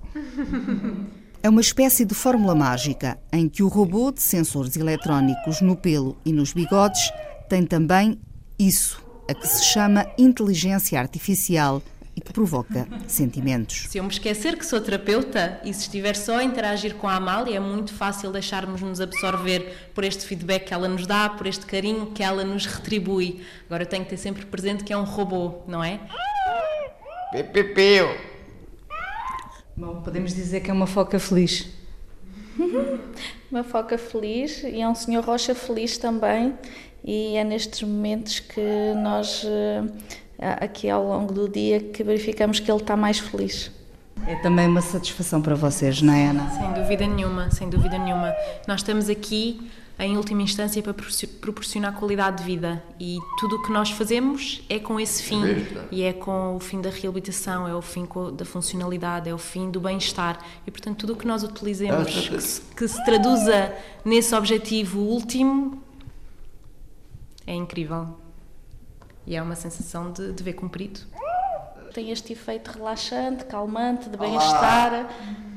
É 1.43 1.49
uma 1.49 1.61
espécie 1.61 2.05
de 2.05 2.15
fórmula 2.15 2.55
mágica 2.55 3.19
em 3.33 3.49
que 3.49 3.65
o 3.65 3.69
robô 3.69 4.13
de 4.13 4.23
sensores 4.23 4.77
eletrónicos 4.77 5.61
no 5.61 5.77
pelo 5.77 6.17
e 6.25 6.33
nos 6.33 6.53
bigodes 6.53 7.13
tem 7.49 7.67
também 7.67 8.21
isso, 8.57 9.03
a 9.29 9.35
que 9.35 9.49
se 9.49 9.65
chama 9.65 10.07
inteligência 10.17 11.01
artificial 11.01 11.83
e 12.15 12.21
que 12.21 12.33
provoca 12.33 12.87
sentimentos. 13.09 13.87
Se 13.89 13.99
eu 13.99 14.05
me 14.05 14.11
esquecer 14.11 14.57
que 14.57 14.65
sou 14.65 14.81
terapeuta 14.81 15.61
e 15.65 15.75
se 15.75 15.81
estiver 15.81 16.15
só 16.15 16.39
a 16.39 16.45
interagir 16.45 16.95
com 16.95 17.09
a 17.09 17.17
Amália, 17.17 17.57
é 17.57 17.61
muito 17.61 17.93
fácil 17.93 18.31
deixarmos-nos 18.31 19.01
absorver 19.01 19.91
por 19.95 20.05
este 20.05 20.25
feedback 20.25 20.67
que 20.67 20.75
ela 20.75 20.87
nos 20.87 21.07
dá, 21.07 21.29
por 21.29 21.47
este 21.47 21.67
carinho 21.67 22.07
que 22.13 22.23
ela 22.23 22.45
nos 22.45 22.67
retribui. 22.67 23.43
Agora 23.67 23.83
eu 23.83 23.89
tenho 23.89 24.05
que 24.05 24.11
ter 24.11 24.19
sempre 24.19 24.47
presente 24.47 24.85
que 24.85 24.93
é 24.93 24.97
um 24.97 25.05
robô, 25.05 25.63
não 25.67 25.83
é? 25.83 25.99
Pipipiu. 27.33 28.32
Bom, 29.77 30.03
podemos 30.03 30.35
dizer 30.35 30.61
que 30.61 30.71
é 30.71 30.75
uma 30.75 30.87
foca 30.87 31.19
feliz. 31.19 31.69
uma 33.51 33.65
foca 33.65 33.97
feliz 33.97 34.63
e 34.63 34.81
é 34.81 34.89
um 34.89 34.95
senhor 34.95 35.25
Rocha 35.25 35.55
feliz 35.55 35.97
também 35.97 36.55
e 37.03 37.37
é 37.37 37.45
nestes 37.45 37.83
momentos 37.83 38.41
que 38.41 38.61
nós 39.03 39.43
eh, 39.47 39.85
aqui 40.39 40.91
ao 40.91 41.03
longo 41.05 41.33
do 41.33 41.49
dia 41.49 41.81
que 41.81 42.05
verificamos 42.05 42.61
que 42.61 42.71
ele 42.71 42.81
está 42.81 42.97
mais 42.97 43.19
feliz. 43.19 43.71
É 44.27 44.37
também 44.37 44.69
uma 44.69 44.83
satisfação 44.83 45.41
para 45.41 45.55
vocês, 45.55 46.01
não 46.03 46.13
é, 46.13 46.27
Ana? 46.27 46.51
Sem 46.51 46.73
dúvida 46.75 47.07
nenhuma, 47.07 47.51
sem 47.51 47.69
dúvida 47.69 47.99
nenhuma. 47.99 48.33
Nós 48.69 48.81
estamos 48.81 49.09
aqui 49.09 49.71
em 49.99 50.17
última 50.17 50.43
instância 50.43 50.83
para 50.83 50.95
proporcionar 51.41 51.95
qualidade 51.95 52.39
de 52.39 52.45
vida. 52.45 52.83
E 52.99 53.19
tudo 53.39 53.57
o 53.57 53.63
que 53.63 53.71
nós 53.71 53.91
fazemos 53.91 54.63
é 54.69 54.79
com 54.79 54.99
esse 54.99 55.23
fim. 55.23 55.43
e 55.91 56.03
é 56.03 56.13
com 56.13 56.57
o 56.57 56.61
fim 56.61 56.81
da 56.81 56.91
reabilitação, 56.91 57.69
é 57.69 57.75
o 57.75 57.83
fim 57.83 58.09
da 58.35 58.45
funcionalidade, 58.45 59.29
é 59.29 59.35
o 59.35 59.39
fim 59.39 59.71
do 59.71 59.81
bem-estar. 59.81 60.39
E 60.67 60.71
portanto 60.71 60.99
tudo 60.99 61.13
o 61.13 61.17
que 61.17 61.27
nós 61.27 61.43
utilizemos 61.43 62.29
que 62.29 62.41
se, 62.41 62.61
que 62.75 62.89
se 62.89 63.05
traduza 63.05 63.73
nesse 64.05 64.35
objetivo 64.35 65.01
último 65.01 65.83
é 67.47 67.55
incrível. 67.55 68.19
E 69.27 69.37
é 69.37 69.43
uma 69.43 69.55
sensação 69.55 70.11
de 70.11 70.33
dever 70.33 70.55
cumprido. 70.55 71.01
Tem 71.95 72.11
este 72.11 72.33
efeito 72.33 72.73
relaxante, 72.73 73.45
calmante, 73.45 74.09
de 74.09 74.17
bem-estar, 74.17 75.09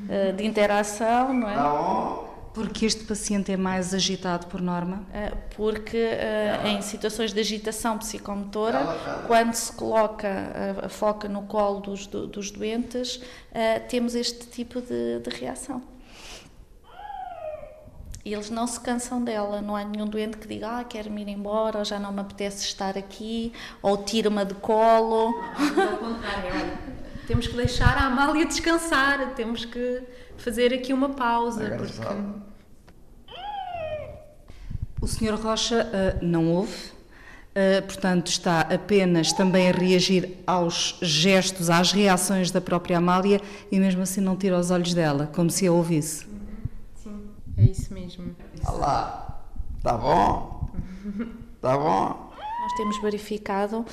eh, 0.09 0.31
de 0.33 0.45
interação, 0.45 1.33
não 1.33 1.49
é? 1.49 2.24
Porque 2.55 2.85
este 2.85 3.03
paciente 3.03 3.51
é 3.51 3.57
mais 3.57 3.93
agitado 3.93 4.47
por 4.47 4.61
norma? 4.61 5.03
Uh, 5.09 5.37
porque 5.57 5.97
uh, 5.97 6.67
em 6.67 6.81
situações 6.81 7.33
de 7.33 7.39
agitação 7.41 7.97
psicomotora, 7.97 8.79
quando 9.27 9.53
se 9.53 9.73
coloca 9.73 10.27
a, 10.81 10.85
a 10.85 10.89
foca 10.89 11.27
no 11.27 11.43
colo 11.43 11.81
dos, 11.81 12.07
do, 12.07 12.25
dos 12.25 12.49
doentes, 12.51 13.19
temos 13.89 14.15
este 14.15 14.47
tipo 14.47 14.79
de, 14.79 15.19
de 15.19 15.29
reação. 15.29 15.83
E 18.25 18.33
eles 18.33 18.49
não 18.49 18.65
se 18.65 18.79
cansam 18.79 19.23
dela, 19.23 19.61
não 19.61 19.75
há 19.75 19.83
nenhum 19.83 20.07
doente 20.07 20.37
que 20.37 20.47
diga, 20.47 20.79
ah, 20.79 20.83
quero-me 20.83 21.21
ir 21.21 21.27
embora, 21.27 21.77
ou 21.77 21.85
já 21.85 21.99
não 21.99 22.11
me 22.11 22.21
apetece 22.21 22.65
estar 22.65 22.97
aqui, 22.97 23.53
ou 23.83 23.97
tira-me 23.97 24.43
de 24.43 24.55
colo. 24.55 25.27
Ao 25.27 25.97
contrário, 25.97 26.49
olha, 26.51 26.94
temos 27.25 27.47
que 27.47 27.55
deixar 27.55 27.97
a 27.97 28.05
Amália 28.05 28.45
descansar, 28.45 29.33
temos 29.35 29.65
que 29.65 30.01
fazer 30.37 30.73
aqui 30.73 30.93
uma 30.93 31.09
pausa. 31.09 31.77
Porque... 31.77 32.45
O 35.01 35.07
Sr. 35.07 35.35
Rocha 35.35 35.85
uh, 35.85 36.25
não 36.25 36.47
ouve, 36.47 36.73
uh, 36.73 37.81
portanto 37.85 38.27
está 38.27 38.61
apenas 38.61 39.33
também 39.33 39.69
a 39.69 39.71
reagir 39.71 40.37
aos 40.47 40.97
gestos, 41.01 41.69
às 41.69 41.91
reações 41.91 42.49
da 42.49 42.61
própria 42.61 42.97
Amália 42.97 43.41
e 43.71 43.79
mesmo 43.79 44.01
assim 44.01 44.21
não 44.21 44.35
tira 44.35 44.57
os 44.57 44.71
olhos 44.71 44.93
dela, 44.93 45.29
como 45.33 45.49
se 45.49 45.67
a 45.67 45.71
ouvisse. 45.71 46.25
É 47.57 47.63
isso 47.63 47.93
mesmo. 47.93 48.35
Olá, 48.67 49.41
tá 49.81 49.97
bom? 49.97 50.69
Tá 51.61 51.77
bom? 51.77 52.33
Nós 52.61 52.73
temos 52.73 53.01
verificado 53.01 53.85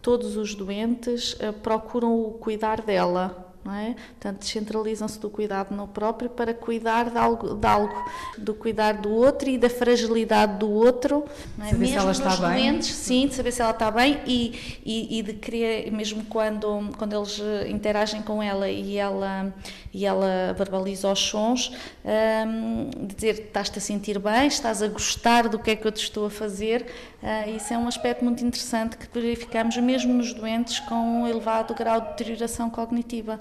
todos 0.00 0.36
os 0.36 0.54
doentes 0.54 1.34
uh, 1.34 1.52
procuram 1.62 2.20
o 2.20 2.32
cuidar 2.32 2.82
dela 2.82 3.47
não 3.68 3.74
é? 3.74 3.94
Portanto, 4.18 4.38
descentralizam-se 4.38 5.20
do 5.20 5.28
cuidado 5.28 5.74
no 5.74 5.86
próprio 5.86 6.30
para 6.30 6.54
cuidar 6.54 7.10
de 7.10 7.18
algo, 7.18 7.54
de 7.54 7.66
algo, 7.66 8.10
do 8.38 8.54
cuidar 8.54 8.94
do 8.94 9.12
outro 9.12 9.50
e 9.50 9.58
da 9.58 9.68
fragilidade 9.68 10.58
do 10.58 10.70
outro, 10.70 11.26
não 11.56 11.66
é? 11.66 11.68
Saber 11.68 11.78
mesmo 11.78 11.92
se 11.92 11.98
ela 11.98 12.12
está 12.12 12.48
bem. 12.48 12.70
Doentes, 12.70 12.88
sim, 12.88 13.26
de 13.26 13.34
saber 13.34 13.52
se 13.52 13.60
ela 13.60 13.72
está 13.72 13.90
bem 13.90 14.20
e, 14.26 14.80
e, 14.86 15.18
e, 15.18 15.22
de 15.22 15.34
querer, 15.34 15.92
mesmo 15.92 16.24
quando, 16.24 16.90
quando 16.96 17.14
eles 17.14 17.38
eh, 17.38 17.68
interagem 17.68 18.22
com 18.22 18.42
ela 18.42 18.70
e 18.70 18.96
ela, 18.96 19.52
e 19.92 20.06
ela 20.06 20.54
verbaliza 20.56 21.12
os 21.12 21.18
sons, 21.18 21.70
um, 22.04 22.90
dizer 23.06 23.40
estás-te 23.48 23.78
a 23.78 23.82
sentir 23.82 24.18
bem, 24.18 24.46
estás 24.46 24.82
a 24.82 24.88
gostar 24.88 25.46
do 25.46 25.58
que 25.58 25.72
é 25.72 25.76
que 25.76 25.86
eu 25.86 25.92
te 25.92 26.02
estou 26.02 26.26
a 26.26 26.30
fazer, 26.30 26.86
uh, 27.22 27.54
isso 27.54 27.74
é 27.74 27.76
um 27.76 27.86
aspecto 27.86 28.24
muito 28.24 28.42
interessante 28.42 28.96
que 28.96 29.06
verificamos 29.12 29.76
mesmo 29.76 30.14
nos 30.14 30.32
doentes 30.32 30.80
com 30.80 30.94
um 30.94 31.26
elevado 31.26 31.74
grau 31.74 32.00
de 32.00 32.08
deterioração 32.08 32.70
cognitiva 32.70 33.38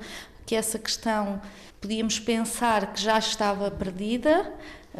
que 0.47 0.55
essa 0.55 0.79
questão 0.79 1.41
podíamos 1.81 2.21
pensar 2.21 2.93
que 2.93 3.01
já 3.01 3.19
estava 3.19 3.69
perdida, 3.69 4.53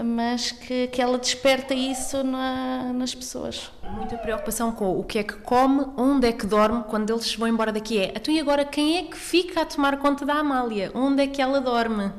mas 0.03 0.51
que, 0.51 0.87
que 0.87 1.01
ela 1.01 1.17
desperta 1.17 1.73
isso 1.73 2.21
na, 2.21 2.91
nas 2.93 3.15
pessoas. 3.15 3.71
Muita 3.81 4.17
preocupação 4.17 4.73
com 4.73 4.99
o 4.99 5.03
que 5.05 5.17
é 5.17 5.23
que 5.23 5.35
come, 5.35 5.87
onde 5.95 6.27
é 6.27 6.33
que 6.33 6.45
dorme, 6.45 6.83
quando 6.83 7.11
eles 7.11 7.33
vão 7.33 7.47
embora 7.47 7.71
daqui 7.71 7.97
é, 7.97 8.11
então 8.13 8.31
e 8.31 8.41
agora 8.41 8.65
quem 8.65 8.97
é 8.97 9.03
que 9.03 9.15
fica 9.15 9.61
a 9.61 9.65
tomar 9.65 9.97
conta 9.97 10.25
da 10.25 10.33
Amália? 10.33 10.91
Onde 10.93 11.23
é 11.23 11.27
que 11.27 11.41
ela 11.41 11.61
dorme? 11.61 12.11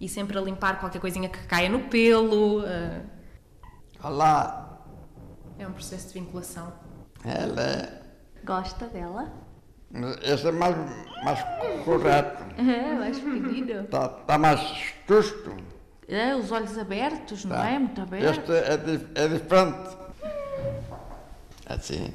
E 0.00 0.08
sempre 0.08 0.38
a 0.38 0.40
limpar 0.40 0.80
qualquer 0.80 1.00
coisinha 1.00 1.28
que 1.28 1.46
caia 1.46 1.68
no 1.68 1.80
pelo. 1.80 2.60
Uh... 2.60 3.02
Olá! 4.02 4.80
É 5.58 5.66
um 5.66 5.72
processo 5.72 6.08
de 6.08 6.14
vinculação. 6.14 6.72
Ela... 7.24 8.00
Gosta 8.42 8.86
dela? 8.86 9.47
Esse 10.22 10.48
é 10.48 10.52
mais, 10.52 10.76
mais 11.24 11.42
correto. 11.84 12.44
É, 12.58 12.94
mais 12.94 13.18
pedido. 13.18 13.80
Está 13.80 14.08
tá 14.08 14.38
mais 14.38 14.60
justo. 15.08 15.56
É, 16.06 16.34
os 16.34 16.52
olhos 16.52 16.76
abertos, 16.78 17.44
não 17.44 17.56
tá. 17.56 17.68
é? 17.68 17.78
Muito 17.78 18.00
aberto. 18.00 18.24
Este 18.24 18.52
é, 18.52 19.24
é 19.24 19.28
diferente. 19.28 19.96
Assim. 21.66 22.12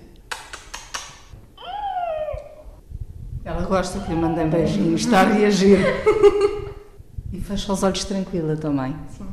Ela 3.45 3.61
gosta 3.63 3.99
que 3.99 4.09
lhe 4.09 4.15
mandem 4.15 4.49
beijinhos, 4.49 5.01
está 5.01 5.21
a 5.21 5.23
reagir. 5.25 5.79
e 7.33 7.41
fecha 7.41 7.73
os 7.73 7.83
olhos 7.83 8.05
tranquila 8.05 8.55
também. 8.55 8.95
Sim. 9.09 9.27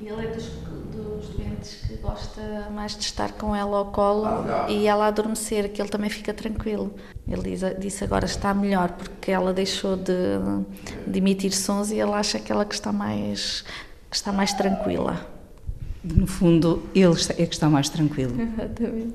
E 0.00 0.08
ele 0.08 0.26
é 0.26 0.30
dos 0.30 0.46
que 0.46 0.64
gosta 2.34 2.70
mais 2.70 2.96
de 2.96 3.04
estar 3.04 3.32
com 3.32 3.54
ela 3.54 3.78
ao 3.78 3.86
colo 3.86 4.26
e 4.68 4.86
ela 4.86 5.06
adormecer, 5.06 5.72
que 5.72 5.80
ele 5.80 5.88
também 5.88 6.10
fica 6.10 6.34
tranquilo. 6.34 6.94
Ele 7.28 7.42
diz, 7.42 7.60
disse 7.78 8.04
agora 8.04 8.26
está 8.26 8.52
melhor 8.52 8.90
porque 8.92 9.30
ela 9.30 9.52
deixou 9.52 9.96
de, 9.96 10.12
de 11.06 11.18
emitir 11.18 11.52
sons 11.52 11.90
e 11.90 11.94
ele 11.94 12.12
acha 12.12 12.38
que 12.38 12.50
ela 12.50 12.64
que 12.64 12.74
está 12.74 12.92
mais 12.92 13.64
que 14.10 14.16
está 14.16 14.32
mais 14.32 14.52
tranquila. 14.52 15.26
No 16.02 16.26
fundo, 16.26 16.82
ele 16.94 17.14
é 17.38 17.46
que 17.46 17.54
está 17.54 17.68
mais 17.68 17.88
tranquilo. 17.88 18.34
Exatamente. 18.40 19.14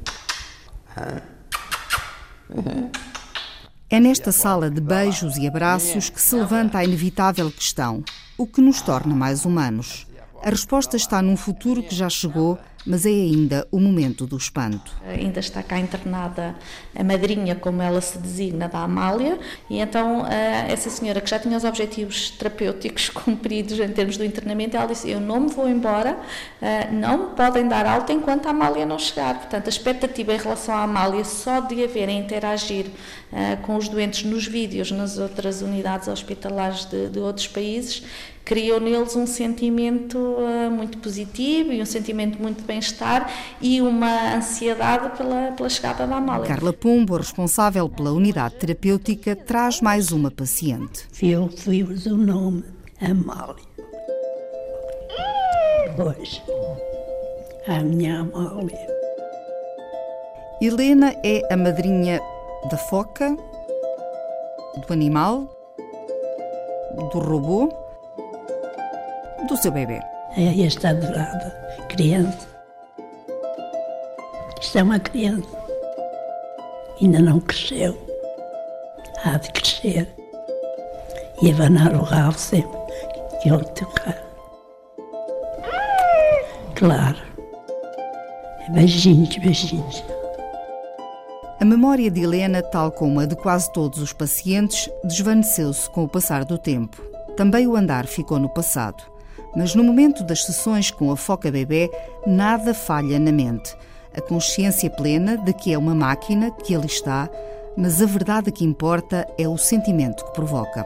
É 3.89 3.99
nesta 3.99 4.31
sala 4.31 4.69
de 4.69 4.81
beijos 4.81 5.37
e 5.37 5.47
abraços 5.47 6.09
que 6.09 6.21
se 6.21 6.35
levanta 6.35 6.79
a 6.79 6.83
inevitável 6.83 7.51
questão: 7.51 8.03
o 8.37 8.47
que 8.47 8.61
nos 8.61 8.81
torna 8.81 9.15
mais 9.15 9.45
humanos? 9.45 10.07
A 10.41 10.49
resposta 10.49 10.95
está 10.95 11.21
num 11.21 11.35
futuro 11.35 11.83
que 11.83 11.93
já 11.93 12.09
chegou, 12.09 12.57
mas 12.89 13.05
é 13.05 13.09
ainda 13.09 13.67
o 13.71 13.79
momento 13.79 14.25
do 14.25 14.35
espanto. 14.35 14.91
Ainda 15.07 15.39
está 15.39 15.61
cá 15.61 15.77
internada 15.77 16.55
a 16.95 17.03
madrinha, 17.03 17.53
como 17.53 17.83
ela 17.83 18.01
se 18.01 18.17
designa, 18.17 18.67
da 18.67 18.79
Amália, 18.79 19.37
e 19.69 19.77
então 19.79 20.25
eh, 20.25 20.65
essa 20.71 20.89
senhora 20.89 21.21
que 21.21 21.29
já 21.29 21.37
tinha 21.37 21.55
os 21.55 21.63
objetivos 21.63 22.31
terapêuticos 22.31 23.07
cumpridos 23.13 23.79
em 23.79 23.89
termos 23.89 24.17
do 24.17 24.25
internamento, 24.25 24.75
ela 24.75 24.87
disse: 24.87 25.07
Eu 25.07 25.19
não 25.19 25.41
me 25.41 25.49
vou 25.49 25.69
embora, 25.69 26.17
eh, 26.59 26.89
não 26.91 27.29
me 27.29 27.35
podem 27.35 27.67
dar 27.67 27.85
alta 27.85 28.11
enquanto 28.11 28.47
a 28.47 28.49
Amália 28.49 28.87
não 28.87 28.97
chegar. 28.97 29.35
Portanto, 29.35 29.67
a 29.67 29.69
expectativa 29.69 30.33
em 30.33 30.37
relação 30.37 30.73
à 30.73 30.81
Amália 30.81 31.23
só 31.23 31.59
de 31.59 31.83
haver 31.83 32.09
a 32.09 32.11
interagir 32.11 32.87
eh, 33.31 33.55
com 33.57 33.75
os 33.75 33.87
doentes 33.87 34.23
nos 34.23 34.47
vídeos 34.47 34.89
nas 34.91 35.19
outras 35.19 35.61
unidades 35.61 36.07
hospitalares 36.07 36.85
de, 36.85 37.07
de 37.09 37.19
outros 37.19 37.47
países 37.47 38.03
criou 38.49 38.79
neles 38.79 39.15
um 39.15 39.27
sentimento 39.27 40.17
uh, 40.17 40.71
muito 40.71 40.97
positivo 40.97 41.71
e 41.71 41.79
um 41.79 41.85
sentimento 41.85 42.41
muito 42.41 42.61
de 42.61 42.63
bem-estar 42.63 43.31
e 43.61 43.79
uma 43.79 44.37
ansiedade 44.37 45.15
pela, 45.15 45.51
pela 45.51 45.69
chegada 45.69 46.07
da 46.07 46.15
Amália. 46.15 46.47
Carla 46.47 46.73
Pombo, 46.73 47.15
responsável 47.15 47.87
pela 47.87 48.11
unidade 48.11 48.55
terapêutica, 48.55 49.35
traz 49.35 49.81
mais 49.81 50.11
uma 50.11 50.31
paciente. 50.31 51.07
Eu 51.21 51.47
fui-vos 51.47 52.07
o 52.07 52.17
nome 52.17 52.63
Amália. 52.99 53.63
Pois, 55.95 56.41
a 57.67 57.83
minha 57.83 58.21
Amália. 58.21 58.87
Helena 60.59 61.13
é 61.23 61.53
a 61.53 61.55
madrinha 61.55 62.19
da 62.67 62.77
foca, 62.77 63.37
do 64.87 64.91
animal, 64.91 65.47
do 67.11 67.19
robô 67.19 67.88
do 69.47 69.57
seu 69.57 69.71
bebê. 69.71 69.99
É 70.37 70.65
esta 70.65 70.89
adorada 70.89 71.59
criança. 71.89 72.47
Isto 74.61 74.77
é 74.77 74.83
uma 74.83 74.99
criança. 74.99 75.47
Ainda 77.01 77.19
não 77.19 77.39
cresceu. 77.39 77.97
Há 79.23 79.37
de 79.37 79.51
crescer. 79.51 80.07
E 81.41 81.51
abanar 81.51 81.93
o 81.95 82.03
rabo 82.03 82.37
sempre 82.37 82.79
que 83.41 83.49
eu 83.49 83.63
tocar. 83.63 84.17
Claro. 86.75 87.17
Beijinhos, 88.69 89.35
beijinhos. 89.37 90.03
A 91.59 91.65
memória 91.65 92.09
de 92.09 92.21
Helena, 92.21 92.61
tal 92.61 92.91
como 92.91 93.19
a 93.19 93.25
de 93.25 93.35
quase 93.35 93.71
todos 93.73 93.99
os 93.99 94.13
pacientes, 94.13 94.89
desvaneceu-se 95.03 95.89
com 95.89 96.03
o 96.03 96.09
passar 96.09 96.45
do 96.45 96.57
tempo. 96.57 97.01
Também 97.35 97.67
o 97.67 97.75
andar 97.75 98.05
ficou 98.05 98.39
no 98.39 98.47
passado. 98.47 99.03
Mas 99.55 99.73
no 99.75 99.83
momento 99.83 100.23
das 100.23 100.43
sessões 100.43 100.91
com 100.91 101.11
a 101.11 101.17
foca 101.17 101.51
bebê, 101.51 101.89
nada 102.25 102.73
falha 102.73 103.19
na 103.19 103.31
mente. 103.31 103.75
A 104.15 104.21
consciência 104.21 104.89
plena 104.89 105.37
de 105.37 105.53
que 105.53 105.73
é 105.73 105.77
uma 105.77 105.95
máquina, 105.95 106.51
que 106.51 106.75
ali 106.75 106.87
está, 106.87 107.29
mas 107.77 108.01
a 108.01 108.05
verdade 108.05 108.51
que 108.51 108.65
importa 108.65 109.27
é 109.37 109.47
o 109.47 109.57
sentimento 109.57 110.25
que 110.25 110.33
provoca. 110.33 110.85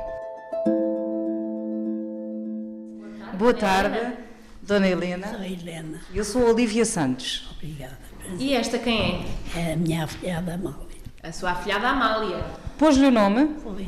Boa 3.37 3.53
tarde, 3.53 4.13
Dona 4.61 4.87
Helena. 4.87 5.27
Sou 5.27 5.43
Helena. 5.43 6.01
Eu 6.13 6.23
sou 6.23 6.49
Olivia 6.49 6.85
Santos. 6.85 7.49
Obrigada. 7.57 7.97
E 8.39 8.53
esta 8.53 8.79
quem 8.79 9.25
é? 9.55 9.59
É 9.59 9.73
a 9.73 9.75
minha 9.75 10.05
afilhada 10.05 10.53
Amália. 10.53 10.93
A 11.21 11.31
sua 11.31 11.51
afilhada 11.51 11.87
Amália. 11.87 12.43
Pôs-lhe 12.77 13.07
o 13.07 13.11
nome? 13.11 13.55
Foi. 13.63 13.87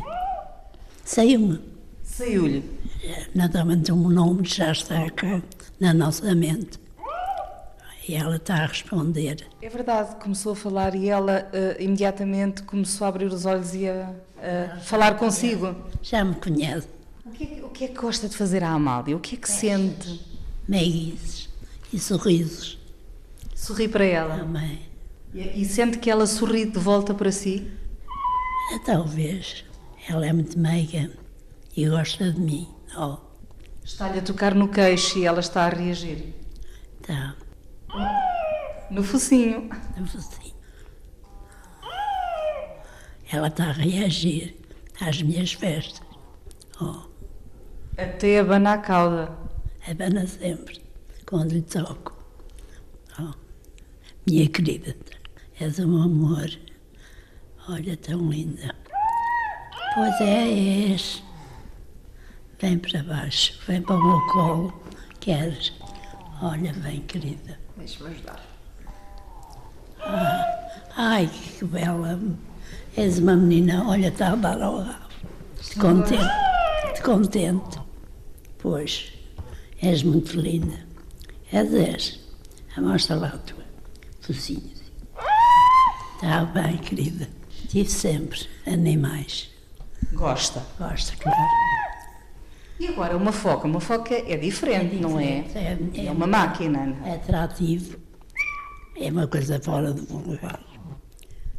Saiu-me. 1.03 1.61
Saiu-lhe. 2.03 2.74
Naturalmente 3.33 3.91
um 3.91 4.09
nome 4.09 4.47
já 4.47 4.71
está 4.71 5.09
cá 5.09 5.41
na 5.79 5.93
nossa 5.93 6.33
mente. 6.33 6.79
E 8.07 8.13
ela 8.13 8.35
está 8.35 8.55
a 8.55 8.65
responder. 8.67 9.47
É 9.61 9.67
verdade, 9.67 10.15
começou 10.17 10.51
a 10.51 10.55
falar 10.55 10.93
e 10.93 11.09
ela 11.09 11.49
uh, 11.51 11.81
imediatamente 11.81 12.61
começou 12.63 13.05
a 13.05 13.07
abrir 13.07 13.25
os 13.25 13.45
olhos 13.45 13.73
e 13.73 13.89
a, 13.89 14.11
a 14.75 14.79
falar 14.79 15.17
consigo. 15.17 15.75
Já 16.03 16.23
me 16.23 16.35
conhece. 16.35 16.87
que, 17.33 17.43
é, 17.43 17.65
o 17.65 17.69
que 17.69 17.85
é 17.85 17.87
que 17.87 17.99
gosta 17.99 18.29
de 18.29 18.37
fazer 18.37 18.63
a 18.63 18.69
Amália? 18.69 19.17
O 19.17 19.19
que 19.19 19.35
é 19.35 19.37
que 19.39 19.49
sente? 19.49 20.21
Meiguices 20.67 21.49
e 21.91 21.99
sorrisos. 21.99 22.77
Sorri 23.55 23.87
para 23.87 24.05
ela? 24.05 24.37
Também. 24.37 24.81
E, 25.33 25.61
e 25.61 25.65
sente 25.65 25.97
que 25.97 26.09
ela 26.09 26.27
sorri 26.27 26.65
de 26.65 26.77
volta 26.77 27.13
para 27.13 27.31
si? 27.31 27.67
Talvez. 28.85 29.65
Ela 30.07 30.27
é 30.27 30.33
muito 30.33 30.59
meiga 30.59 31.09
e 31.75 31.89
gosta 31.89 32.31
de 32.31 32.39
mim. 32.39 32.74
Oh. 32.97 33.17
Está-lhe 33.83 34.19
a 34.19 34.21
tocar 34.21 34.55
no 34.55 34.69
queixo 34.69 35.19
e 35.19 35.25
ela 35.25 35.39
está 35.39 35.65
a 35.65 35.69
reagir? 35.69 36.33
Está. 37.01 37.35
No 38.89 39.03
focinho. 39.03 39.69
No 39.97 40.07
focinho. 40.07 40.55
Ela 43.31 43.47
está 43.47 43.65
a 43.65 43.71
reagir 43.73 44.57
às 45.01 45.21
minhas 45.21 45.53
festas. 45.53 46.01
Oh. 46.79 47.01
Até 47.97 48.39
abana 48.39 48.73
a 48.73 48.77
cauda. 48.77 49.37
Abana 49.87 50.25
sempre, 50.25 50.81
quando 51.25 51.51
lhe 51.51 51.61
toco. 51.61 52.17
Oh. 53.19 53.33
Minha 54.27 54.49
querida, 54.49 54.95
és 55.59 55.79
um 55.79 56.01
amor. 56.01 56.49
Olha, 57.67 57.97
tão 57.97 58.29
linda. 58.29 58.73
Pois 59.93 60.21
é, 60.21 60.91
és. 60.91 61.24
Vem 62.65 62.79
para 62.79 63.03
baixo, 63.03 63.53
vem 63.67 63.79
para 63.79 63.95
o 63.95 64.03
meu 64.03 64.19
colo. 64.25 64.73
Queres? 65.19 65.71
Olha, 66.41 66.73
vem, 66.73 66.99
querida. 67.01 67.59
Deixa-me 67.77 68.09
ajudar. 68.09 68.43
Ah, 69.99 70.71
ai, 70.97 71.27
que 71.27 71.63
bela. 71.63 72.19
És 72.97 73.19
uma 73.19 73.35
menina, 73.35 73.87
olha, 73.87 74.07
está 74.07 74.31
a 74.31 74.35
dar 74.35 74.59
ao 74.59 74.79
rabo. 74.79 75.05
De 75.61 75.75
contente, 75.75 76.23
de 76.95 77.01
contente. 77.03 77.79
Pois, 78.57 79.13
és 79.79 80.01
muito 80.01 80.35
linda. 80.35 80.79
És, 81.53 81.71
és. 81.71 82.19
Mostra 82.77 83.15
lá 83.15 83.27
a 83.27 83.37
tua 83.37 83.63
focinho. 84.21 84.73
Está 86.15 86.45
bem, 86.45 86.77
querida. 86.79 87.29
Tive 87.69 87.91
sempre 87.91 88.39
animais. 88.65 89.51
Gosta? 90.13 90.65
Gosta, 90.79 91.15
claro. 91.17 91.74
E 92.79 92.87
agora 92.87 93.15
uma 93.15 93.31
foca? 93.31 93.67
Uma 93.67 93.79
foca 93.79 94.13
é 94.13 94.35
diferente, 94.37 94.75
é 94.75 94.89
diferente 94.89 95.01
não 95.01 95.19
é? 95.19 95.45
É, 95.55 95.77
é, 95.93 96.05
é 96.07 96.11
uma 96.11 96.27
máquina. 96.27 96.97
É 97.05 97.13
atrativo. 97.13 97.97
É 98.97 99.09
uma 99.09 99.27
coisa 99.27 99.59
fora 99.61 99.93
do 99.93 100.17
lugar. 100.17 100.61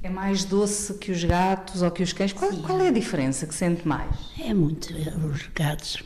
É 0.02 0.09
mais 0.09 0.44
doce 0.44 0.94
que 0.94 1.11
os 1.11 1.24
gatos 1.24 1.83
ou 1.83 1.90
que 1.90 2.02
os 2.02 2.12
cães? 2.12 2.33
Qual, 2.33 2.52
qual, 2.59 2.81
é 2.81 2.88
a 2.88 2.92
diferença 2.92 3.46
que 3.46 3.55
sente 3.55 3.87
mais? 3.88 4.14
É 4.38 4.55
muito. 4.55 4.94
Os 4.94 5.48
gatos, 5.55 6.02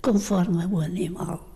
conforme 0.00 0.64
o 0.66 0.80
animal. 0.80 1.48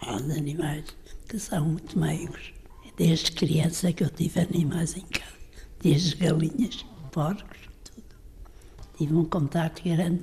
Há 0.00 0.16
os 0.16 0.30
animais 0.30 0.84
que 1.28 1.38
são 1.38 1.66
muito 1.66 1.98
meigos. 1.98 2.52
Desde 2.96 3.32
criança 3.32 3.92
que 3.92 4.02
eu 4.02 4.10
tive 4.10 4.40
animais 4.40 4.96
em 4.96 5.02
casa. 5.02 5.32
Desde 5.80 6.16
galinhas, 6.16 6.84
porcos, 7.12 7.58
tudo. 7.84 8.16
Tive 8.96 9.14
um 9.14 9.24
contato 9.24 9.82
grande 9.84 10.22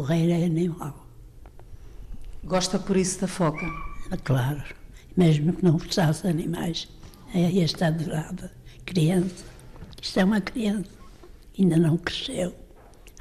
reino 0.00 0.44
animal. 0.44 1.06
Gosta 2.44 2.78
por 2.78 2.96
isso 2.96 3.20
da 3.20 3.28
foca? 3.28 3.66
Claro. 4.24 4.62
Mesmo 5.16 5.52
que 5.52 5.64
não 5.64 5.72
gostasse 5.72 6.22
de 6.22 6.28
animais, 6.28 6.88
esta 7.34 7.88
adorada 7.88 8.52
criança. 8.84 9.44
Isto 10.00 10.20
é 10.20 10.24
uma 10.24 10.40
criança. 10.40 10.90
Ainda 11.58 11.76
não 11.76 11.96
cresceu. 11.96 12.54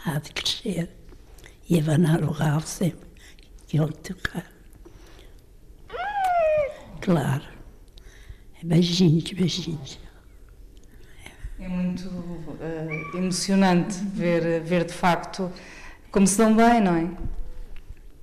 Há 0.05 0.19
de 0.19 0.31
crescer. 0.31 0.89
E 1.69 1.79
abanar 1.79 2.23
o 2.23 2.31
rabo 2.31 2.65
sempre 2.65 3.07
que 3.67 3.79
ele 3.79 3.93
tocar. 3.93 4.51
Claro. 6.99 7.43
É 8.61 8.65
beijinhos, 8.65 9.31
beijinhos. 9.31 9.99
É 11.59 11.67
muito 11.67 12.07
uh, 12.07 13.17
emocionante 13.17 13.97
ver, 14.13 14.61
ver 14.61 14.83
de 14.85 14.93
facto 14.93 15.51
como 16.11 16.27
se 16.27 16.37
dão 16.37 16.55
bem, 16.55 16.81
não 16.81 16.95
é? 16.95 17.09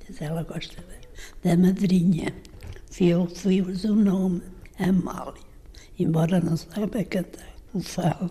Mas 0.07 0.21
ela 0.21 0.43
gosta 0.43 0.77
da, 0.83 1.51
da 1.51 1.57
madrinha. 1.57 2.33
Eu 3.01 3.27
fui-vos 3.27 3.85
o 3.85 3.95
nome, 3.95 4.43
Amália. 4.79 5.43
Embora 5.99 6.41
não 6.41 6.57
saiba 6.57 7.05
cantar 7.05 7.49
o 7.73 7.81
fado, 7.81 8.31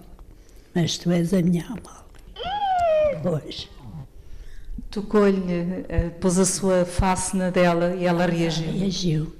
mas 0.75 0.97
tu 0.97 1.11
és 1.11 1.33
a 1.33 1.41
minha 1.41 1.65
Amália. 1.65 2.07
Pois. 3.23 3.69
Tocou-lhe, 4.91 5.37
uh, 5.37 6.11
pôs 6.19 6.37
a 6.37 6.45
sua 6.45 6.85
face 6.85 7.35
na 7.35 7.49
dela 7.49 7.95
e 7.95 8.05
ela 8.05 8.25
reagiu. 8.25 8.71
Reagiu. 8.71 9.35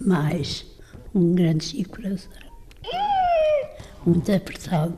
Mais 0.00 0.66
um 1.14 1.34
grande 1.34 1.84
coração. 1.84 2.49
Muito 4.04 4.32
apertado. 4.32 4.96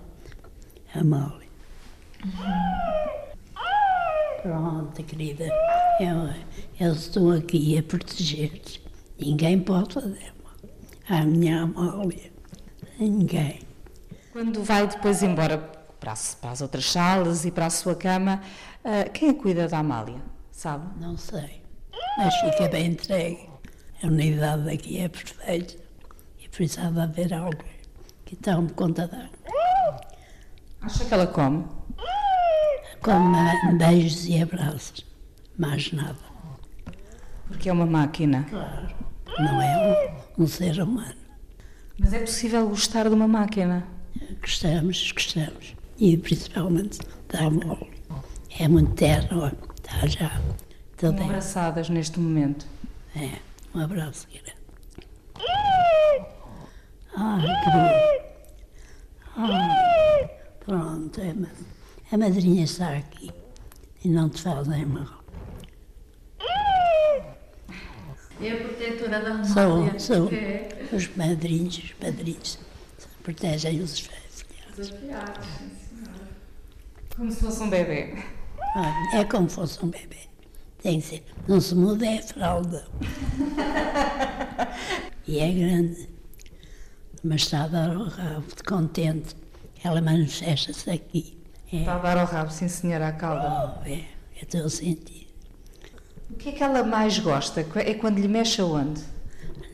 Amália. 0.94 1.48
Pronto, 4.42 5.02
querida. 5.04 5.48
Eu, 6.00 6.86
eu 6.86 6.92
estou 6.92 7.32
aqui 7.32 7.78
a 7.78 7.82
proteger-te. 7.82 8.82
Ninguém 9.18 9.58
pode 9.58 9.94
fazer 9.94 10.32
mal. 10.42 10.54
A 11.08 11.24
minha 11.24 11.62
Amália. 11.62 12.32
Ninguém. 12.98 13.60
Quando 14.32 14.62
vai 14.62 14.86
depois 14.86 15.22
embora 15.22 15.58
para 15.98 16.12
as, 16.12 16.34
para 16.34 16.50
as 16.50 16.60
outras 16.60 16.90
salas 16.90 17.44
e 17.44 17.50
para 17.50 17.66
a 17.66 17.70
sua 17.70 17.94
cama, 17.94 18.40
uh, 18.84 19.10
quem 19.10 19.30
é 19.30 19.34
cuida 19.34 19.68
da 19.68 19.78
Amália? 19.78 20.20
Sabe? 20.50 20.86
Não 21.00 21.16
sei. 21.16 21.62
Mas 22.18 22.34
fica 22.36 22.68
bem 22.68 22.86
entregue. 22.86 23.48
A 24.02 24.06
unidade 24.06 24.68
aqui 24.70 24.98
é 24.98 25.08
perfeita. 25.08 25.74
E 26.40 26.48
precisava 26.48 27.04
haver 27.04 27.32
algo 27.32 27.62
que 28.33 28.37
tome 28.37 28.71
conta 28.71 29.07
dela. 29.07 29.29
Acha 30.81 31.05
que 31.05 31.12
ela 31.12 31.27
come? 31.27 31.66
Come 33.03 33.77
beijos 33.77 34.27
e 34.27 34.40
abraços. 34.40 35.05
Mais 35.59 35.92
nada. 35.92 36.16
Porque 37.47 37.68
é 37.68 37.73
uma 37.73 37.85
máquina. 37.85 38.47
Claro. 38.49 38.95
Não 39.38 39.61
é 39.61 40.16
um, 40.38 40.45
um 40.45 40.47
ser 40.47 40.81
humano. 40.81 41.14
Mas 41.99 42.14
é 42.14 42.21
possível 42.21 42.66
gostar 42.71 43.07
de 43.07 43.14
uma 43.14 43.29
máquina? 43.29 43.87
Gostamos, 44.40 45.12
gostamos. 45.12 45.75
E 45.99 46.16
principalmente 46.16 47.01
da 47.29 47.51
mole. 47.51 47.92
É 48.59 48.66
muito 48.66 48.95
terno. 48.95 49.53
Está 49.77 50.07
já. 50.07 50.40
Estão 50.92 51.11
abraçadas 51.11 51.90
neste 51.90 52.18
momento. 52.18 52.66
É, 53.14 53.38
um 53.75 53.81
abraço 53.81 54.27
grande. 54.31 54.62
Ai, 57.14 57.42
querido. 57.62 58.21
Ai, 59.37 60.31
pronto, 60.64 61.21
é, 61.21 61.35
a 62.12 62.18
madrinha 62.18 62.64
está 62.64 62.97
aqui 62.97 63.31
e 64.05 64.09
não 64.09 64.29
te 64.29 64.42
fazem 64.42 64.85
mal. 64.85 65.23
É 68.40 68.51
a 68.51 68.57
protetora 68.57 69.21
da 69.21 69.31
Amália. 69.31 69.99
Sou, 69.99 70.01
sou. 70.01 70.29
É. 70.33 70.68
Os 70.92 71.16
madrinhos, 71.16 71.79
os 71.79 71.92
padrinhos 71.92 72.59
protegem 73.23 73.81
os 73.81 74.01
filhos. 74.01 74.45
Os 74.77 74.88
senhora. 74.88 75.35
Como 77.16 77.31
se 77.31 77.40
fosse 77.40 77.62
um 77.62 77.71
bebê. 77.71 78.14
Ah, 78.75 79.16
é 79.16 79.25
como 79.25 79.49
se 79.49 79.55
fosse 79.55 79.85
um 79.85 79.88
bebê. 79.88 80.18
Tem 80.83 81.01
que 81.01 81.07
ser. 81.07 81.25
Não 81.47 81.61
se 81.61 81.75
muda, 81.75 82.05
é 82.05 82.21
fralda. 82.21 82.85
e 85.27 85.38
é 85.38 85.53
grande. 85.53 86.12
Mas 87.24 87.42
está 87.42 87.64
a 87.64 87.68
dar 87.68 87.96
o 87.96 88.04
rabo, 88.04 88.46
de 88.56 88.62
contente. 88.62 89.37
Ela 89.85 90.00
manifesta-se 90.00 90.90
aqui. 90.90 91.38
É. 91.72 91.76
Está 91.78 91.94
a 91.94 91.98
dar 91.98 92.18
ao 92.18 92.26
rabo, 92.26 92.50
sim 92.50 92.68
senhora, 92.68 93.08
a 93.08 93.12
calda. 93.12 93.80
Oh, 93.80 93.88
é, 93.88 93.92
é 93.92 94.06
estou 94.42 94.64
a 94.64 94.68
sentir. 94.68 95.28
O 96.30 96.35
que 96.35 96.48
é 96.48 96.52
que 96.52 96.62
ela 96.62 96.82
mais 96.82 97.18
gosta? 97.18 97.64
É 97.76 97.94
quando 97.94 98.18
lhe 98.18 98.28
mexe 98.28 98.61
aonde? 98.61 99.02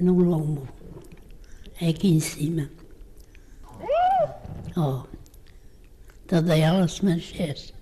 No 0.01 0.15
lombo. 0.15 0.69
É 1.81 1.89
aqui 1.89 2.09
em 2.09 2.21
cima. 2.21 2.69
Oh, 4.77 5.03
toda 6.27 6.57
ela 6.57 6.87
se 6.87 7.05
manifesta. 7.05 7.75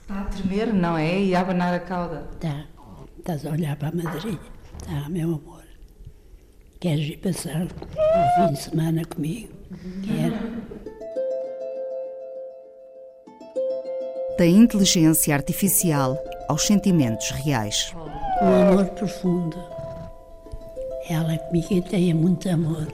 Está 0.00 0.20
a 0.20 0.24
tremer, 0.24 0.72
não 0.72 0.98
é? 0.98 1.22
E 1.22 1.34
a 1.34 1.40
abanar 1.40 1.72
a 1.72 1.80
cauda. 1.80 2.28
Está. 2.34 2.66
Estás 3.18 3.46
a 3.46 3.50
olhar 3.50 3.76
para 3.76 3.88
a 3.88 3.92
madrinha. 3.92 4.40
Está, 4.78 5.08
meu 5.08 5.34
amor. 5.34 5.53
Queres 6.84 7.08
ir 7.08 7.16
passar 7.16 7.62
um 7.62 8.46
fim 8.46 8.52
de 8.52 8.60
semana 8.60 9.02
comigo? 9.06 9.48
Quero. 10.04 10.36
Da 14.36 14.44
inteligência 14.44 15.34
artificial 15.34 16.22
aos 16.46 16.66
sentimentos 16.66 17.30
reais. 17.30 17.90
Um 18.42 18.68
amor 18.68 18.84
profundo. 18.90 19.56
Ela 21.08 21.38
comigo 21.38 21.80
tem 21.88 22.12
muito 22.12 22.50
amor. 22.50 22.86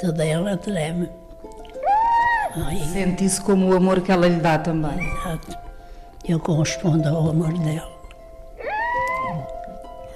Toda 0.00 0.24
ela 0.24 0.56
treme. 0.56 1.10
Ai, 2.54 2.78
Sente 2.92 3.24
isso 3.24 3.42
como 3.42 3.70
o 3.70 3.76
amor 3.76 4.00
que 4.02 4.12
ela 4.12 4.28
lhe 4.28 4.38
dá 4.38 4.60
também. 4.60 4.96
Exato. 5.00 5.58
Eu 6.28 6.38
correspondo 6.38 7.08
ao 7.08 7.30
amor 7.30 7.52
dela. 7.58 7.90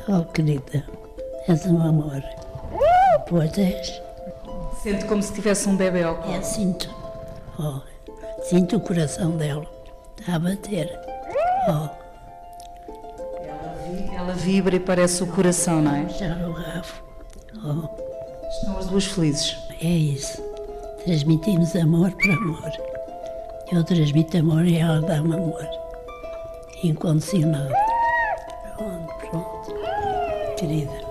Oh, 0.06 0.24
querida, 0.26 0.84
és 1.48 1.66
um 1.66 1.82
amor. 1.82 2.22
Pois 3.28 3.56
és. 3.58 4.02
Sente 4.82 5.04
como 5.06 5.22
se 5.22 5.32
tivesse 5.32 5.68
um 5.68 5.76
bebê 5.76 6.02
ao 6.02 6.16
colo. 6.16 6.34
É, 6.34 6.42
sinto. 6.42 6.88
Oh, 7.58 7.80
sinto 8.42 8.76
o 8.76 8.80
coração 8.80 9.30
dela 9.32 9.66
a 10.32 10.38
bater. 10.38 10.88
Oh, 11.68 11.88
Ela 14.14 14.32
vibra 14.34 14.76
e 14.76 14.80
parece 14.80 15.22
o 15.22 15.26
coração, 15.26 15.80
não 15.82 15.94
é? 15.94 16.08
já 16.08 16.34
o 16.46 16.52
rabo. 16.52 16.86
Oh, 17.64 18.48
Estão 18.48 18.78
as 18.78 18.86
duas 18.86 19.06
felizes. 19.06 19.56
é 19.82 19.86
isso. 19.88 20.40
Transmitimos 21.04 21.74
amor 21.76 22.12
por 22.12 22.30
amor. 22.30 22.72
Eu 23.72 23.82
transmito 23.84 24.36
amor 24.38 24.64
e 24.64 24.76
ela 24.78 25.00
dá-me 25.00 25.34
amor. 25.34 25.66
Incondicional. 26.84 27.68
Pronto, 28.76 29.14
pronto. 29.30 29.74
Querida. 30.56 31.05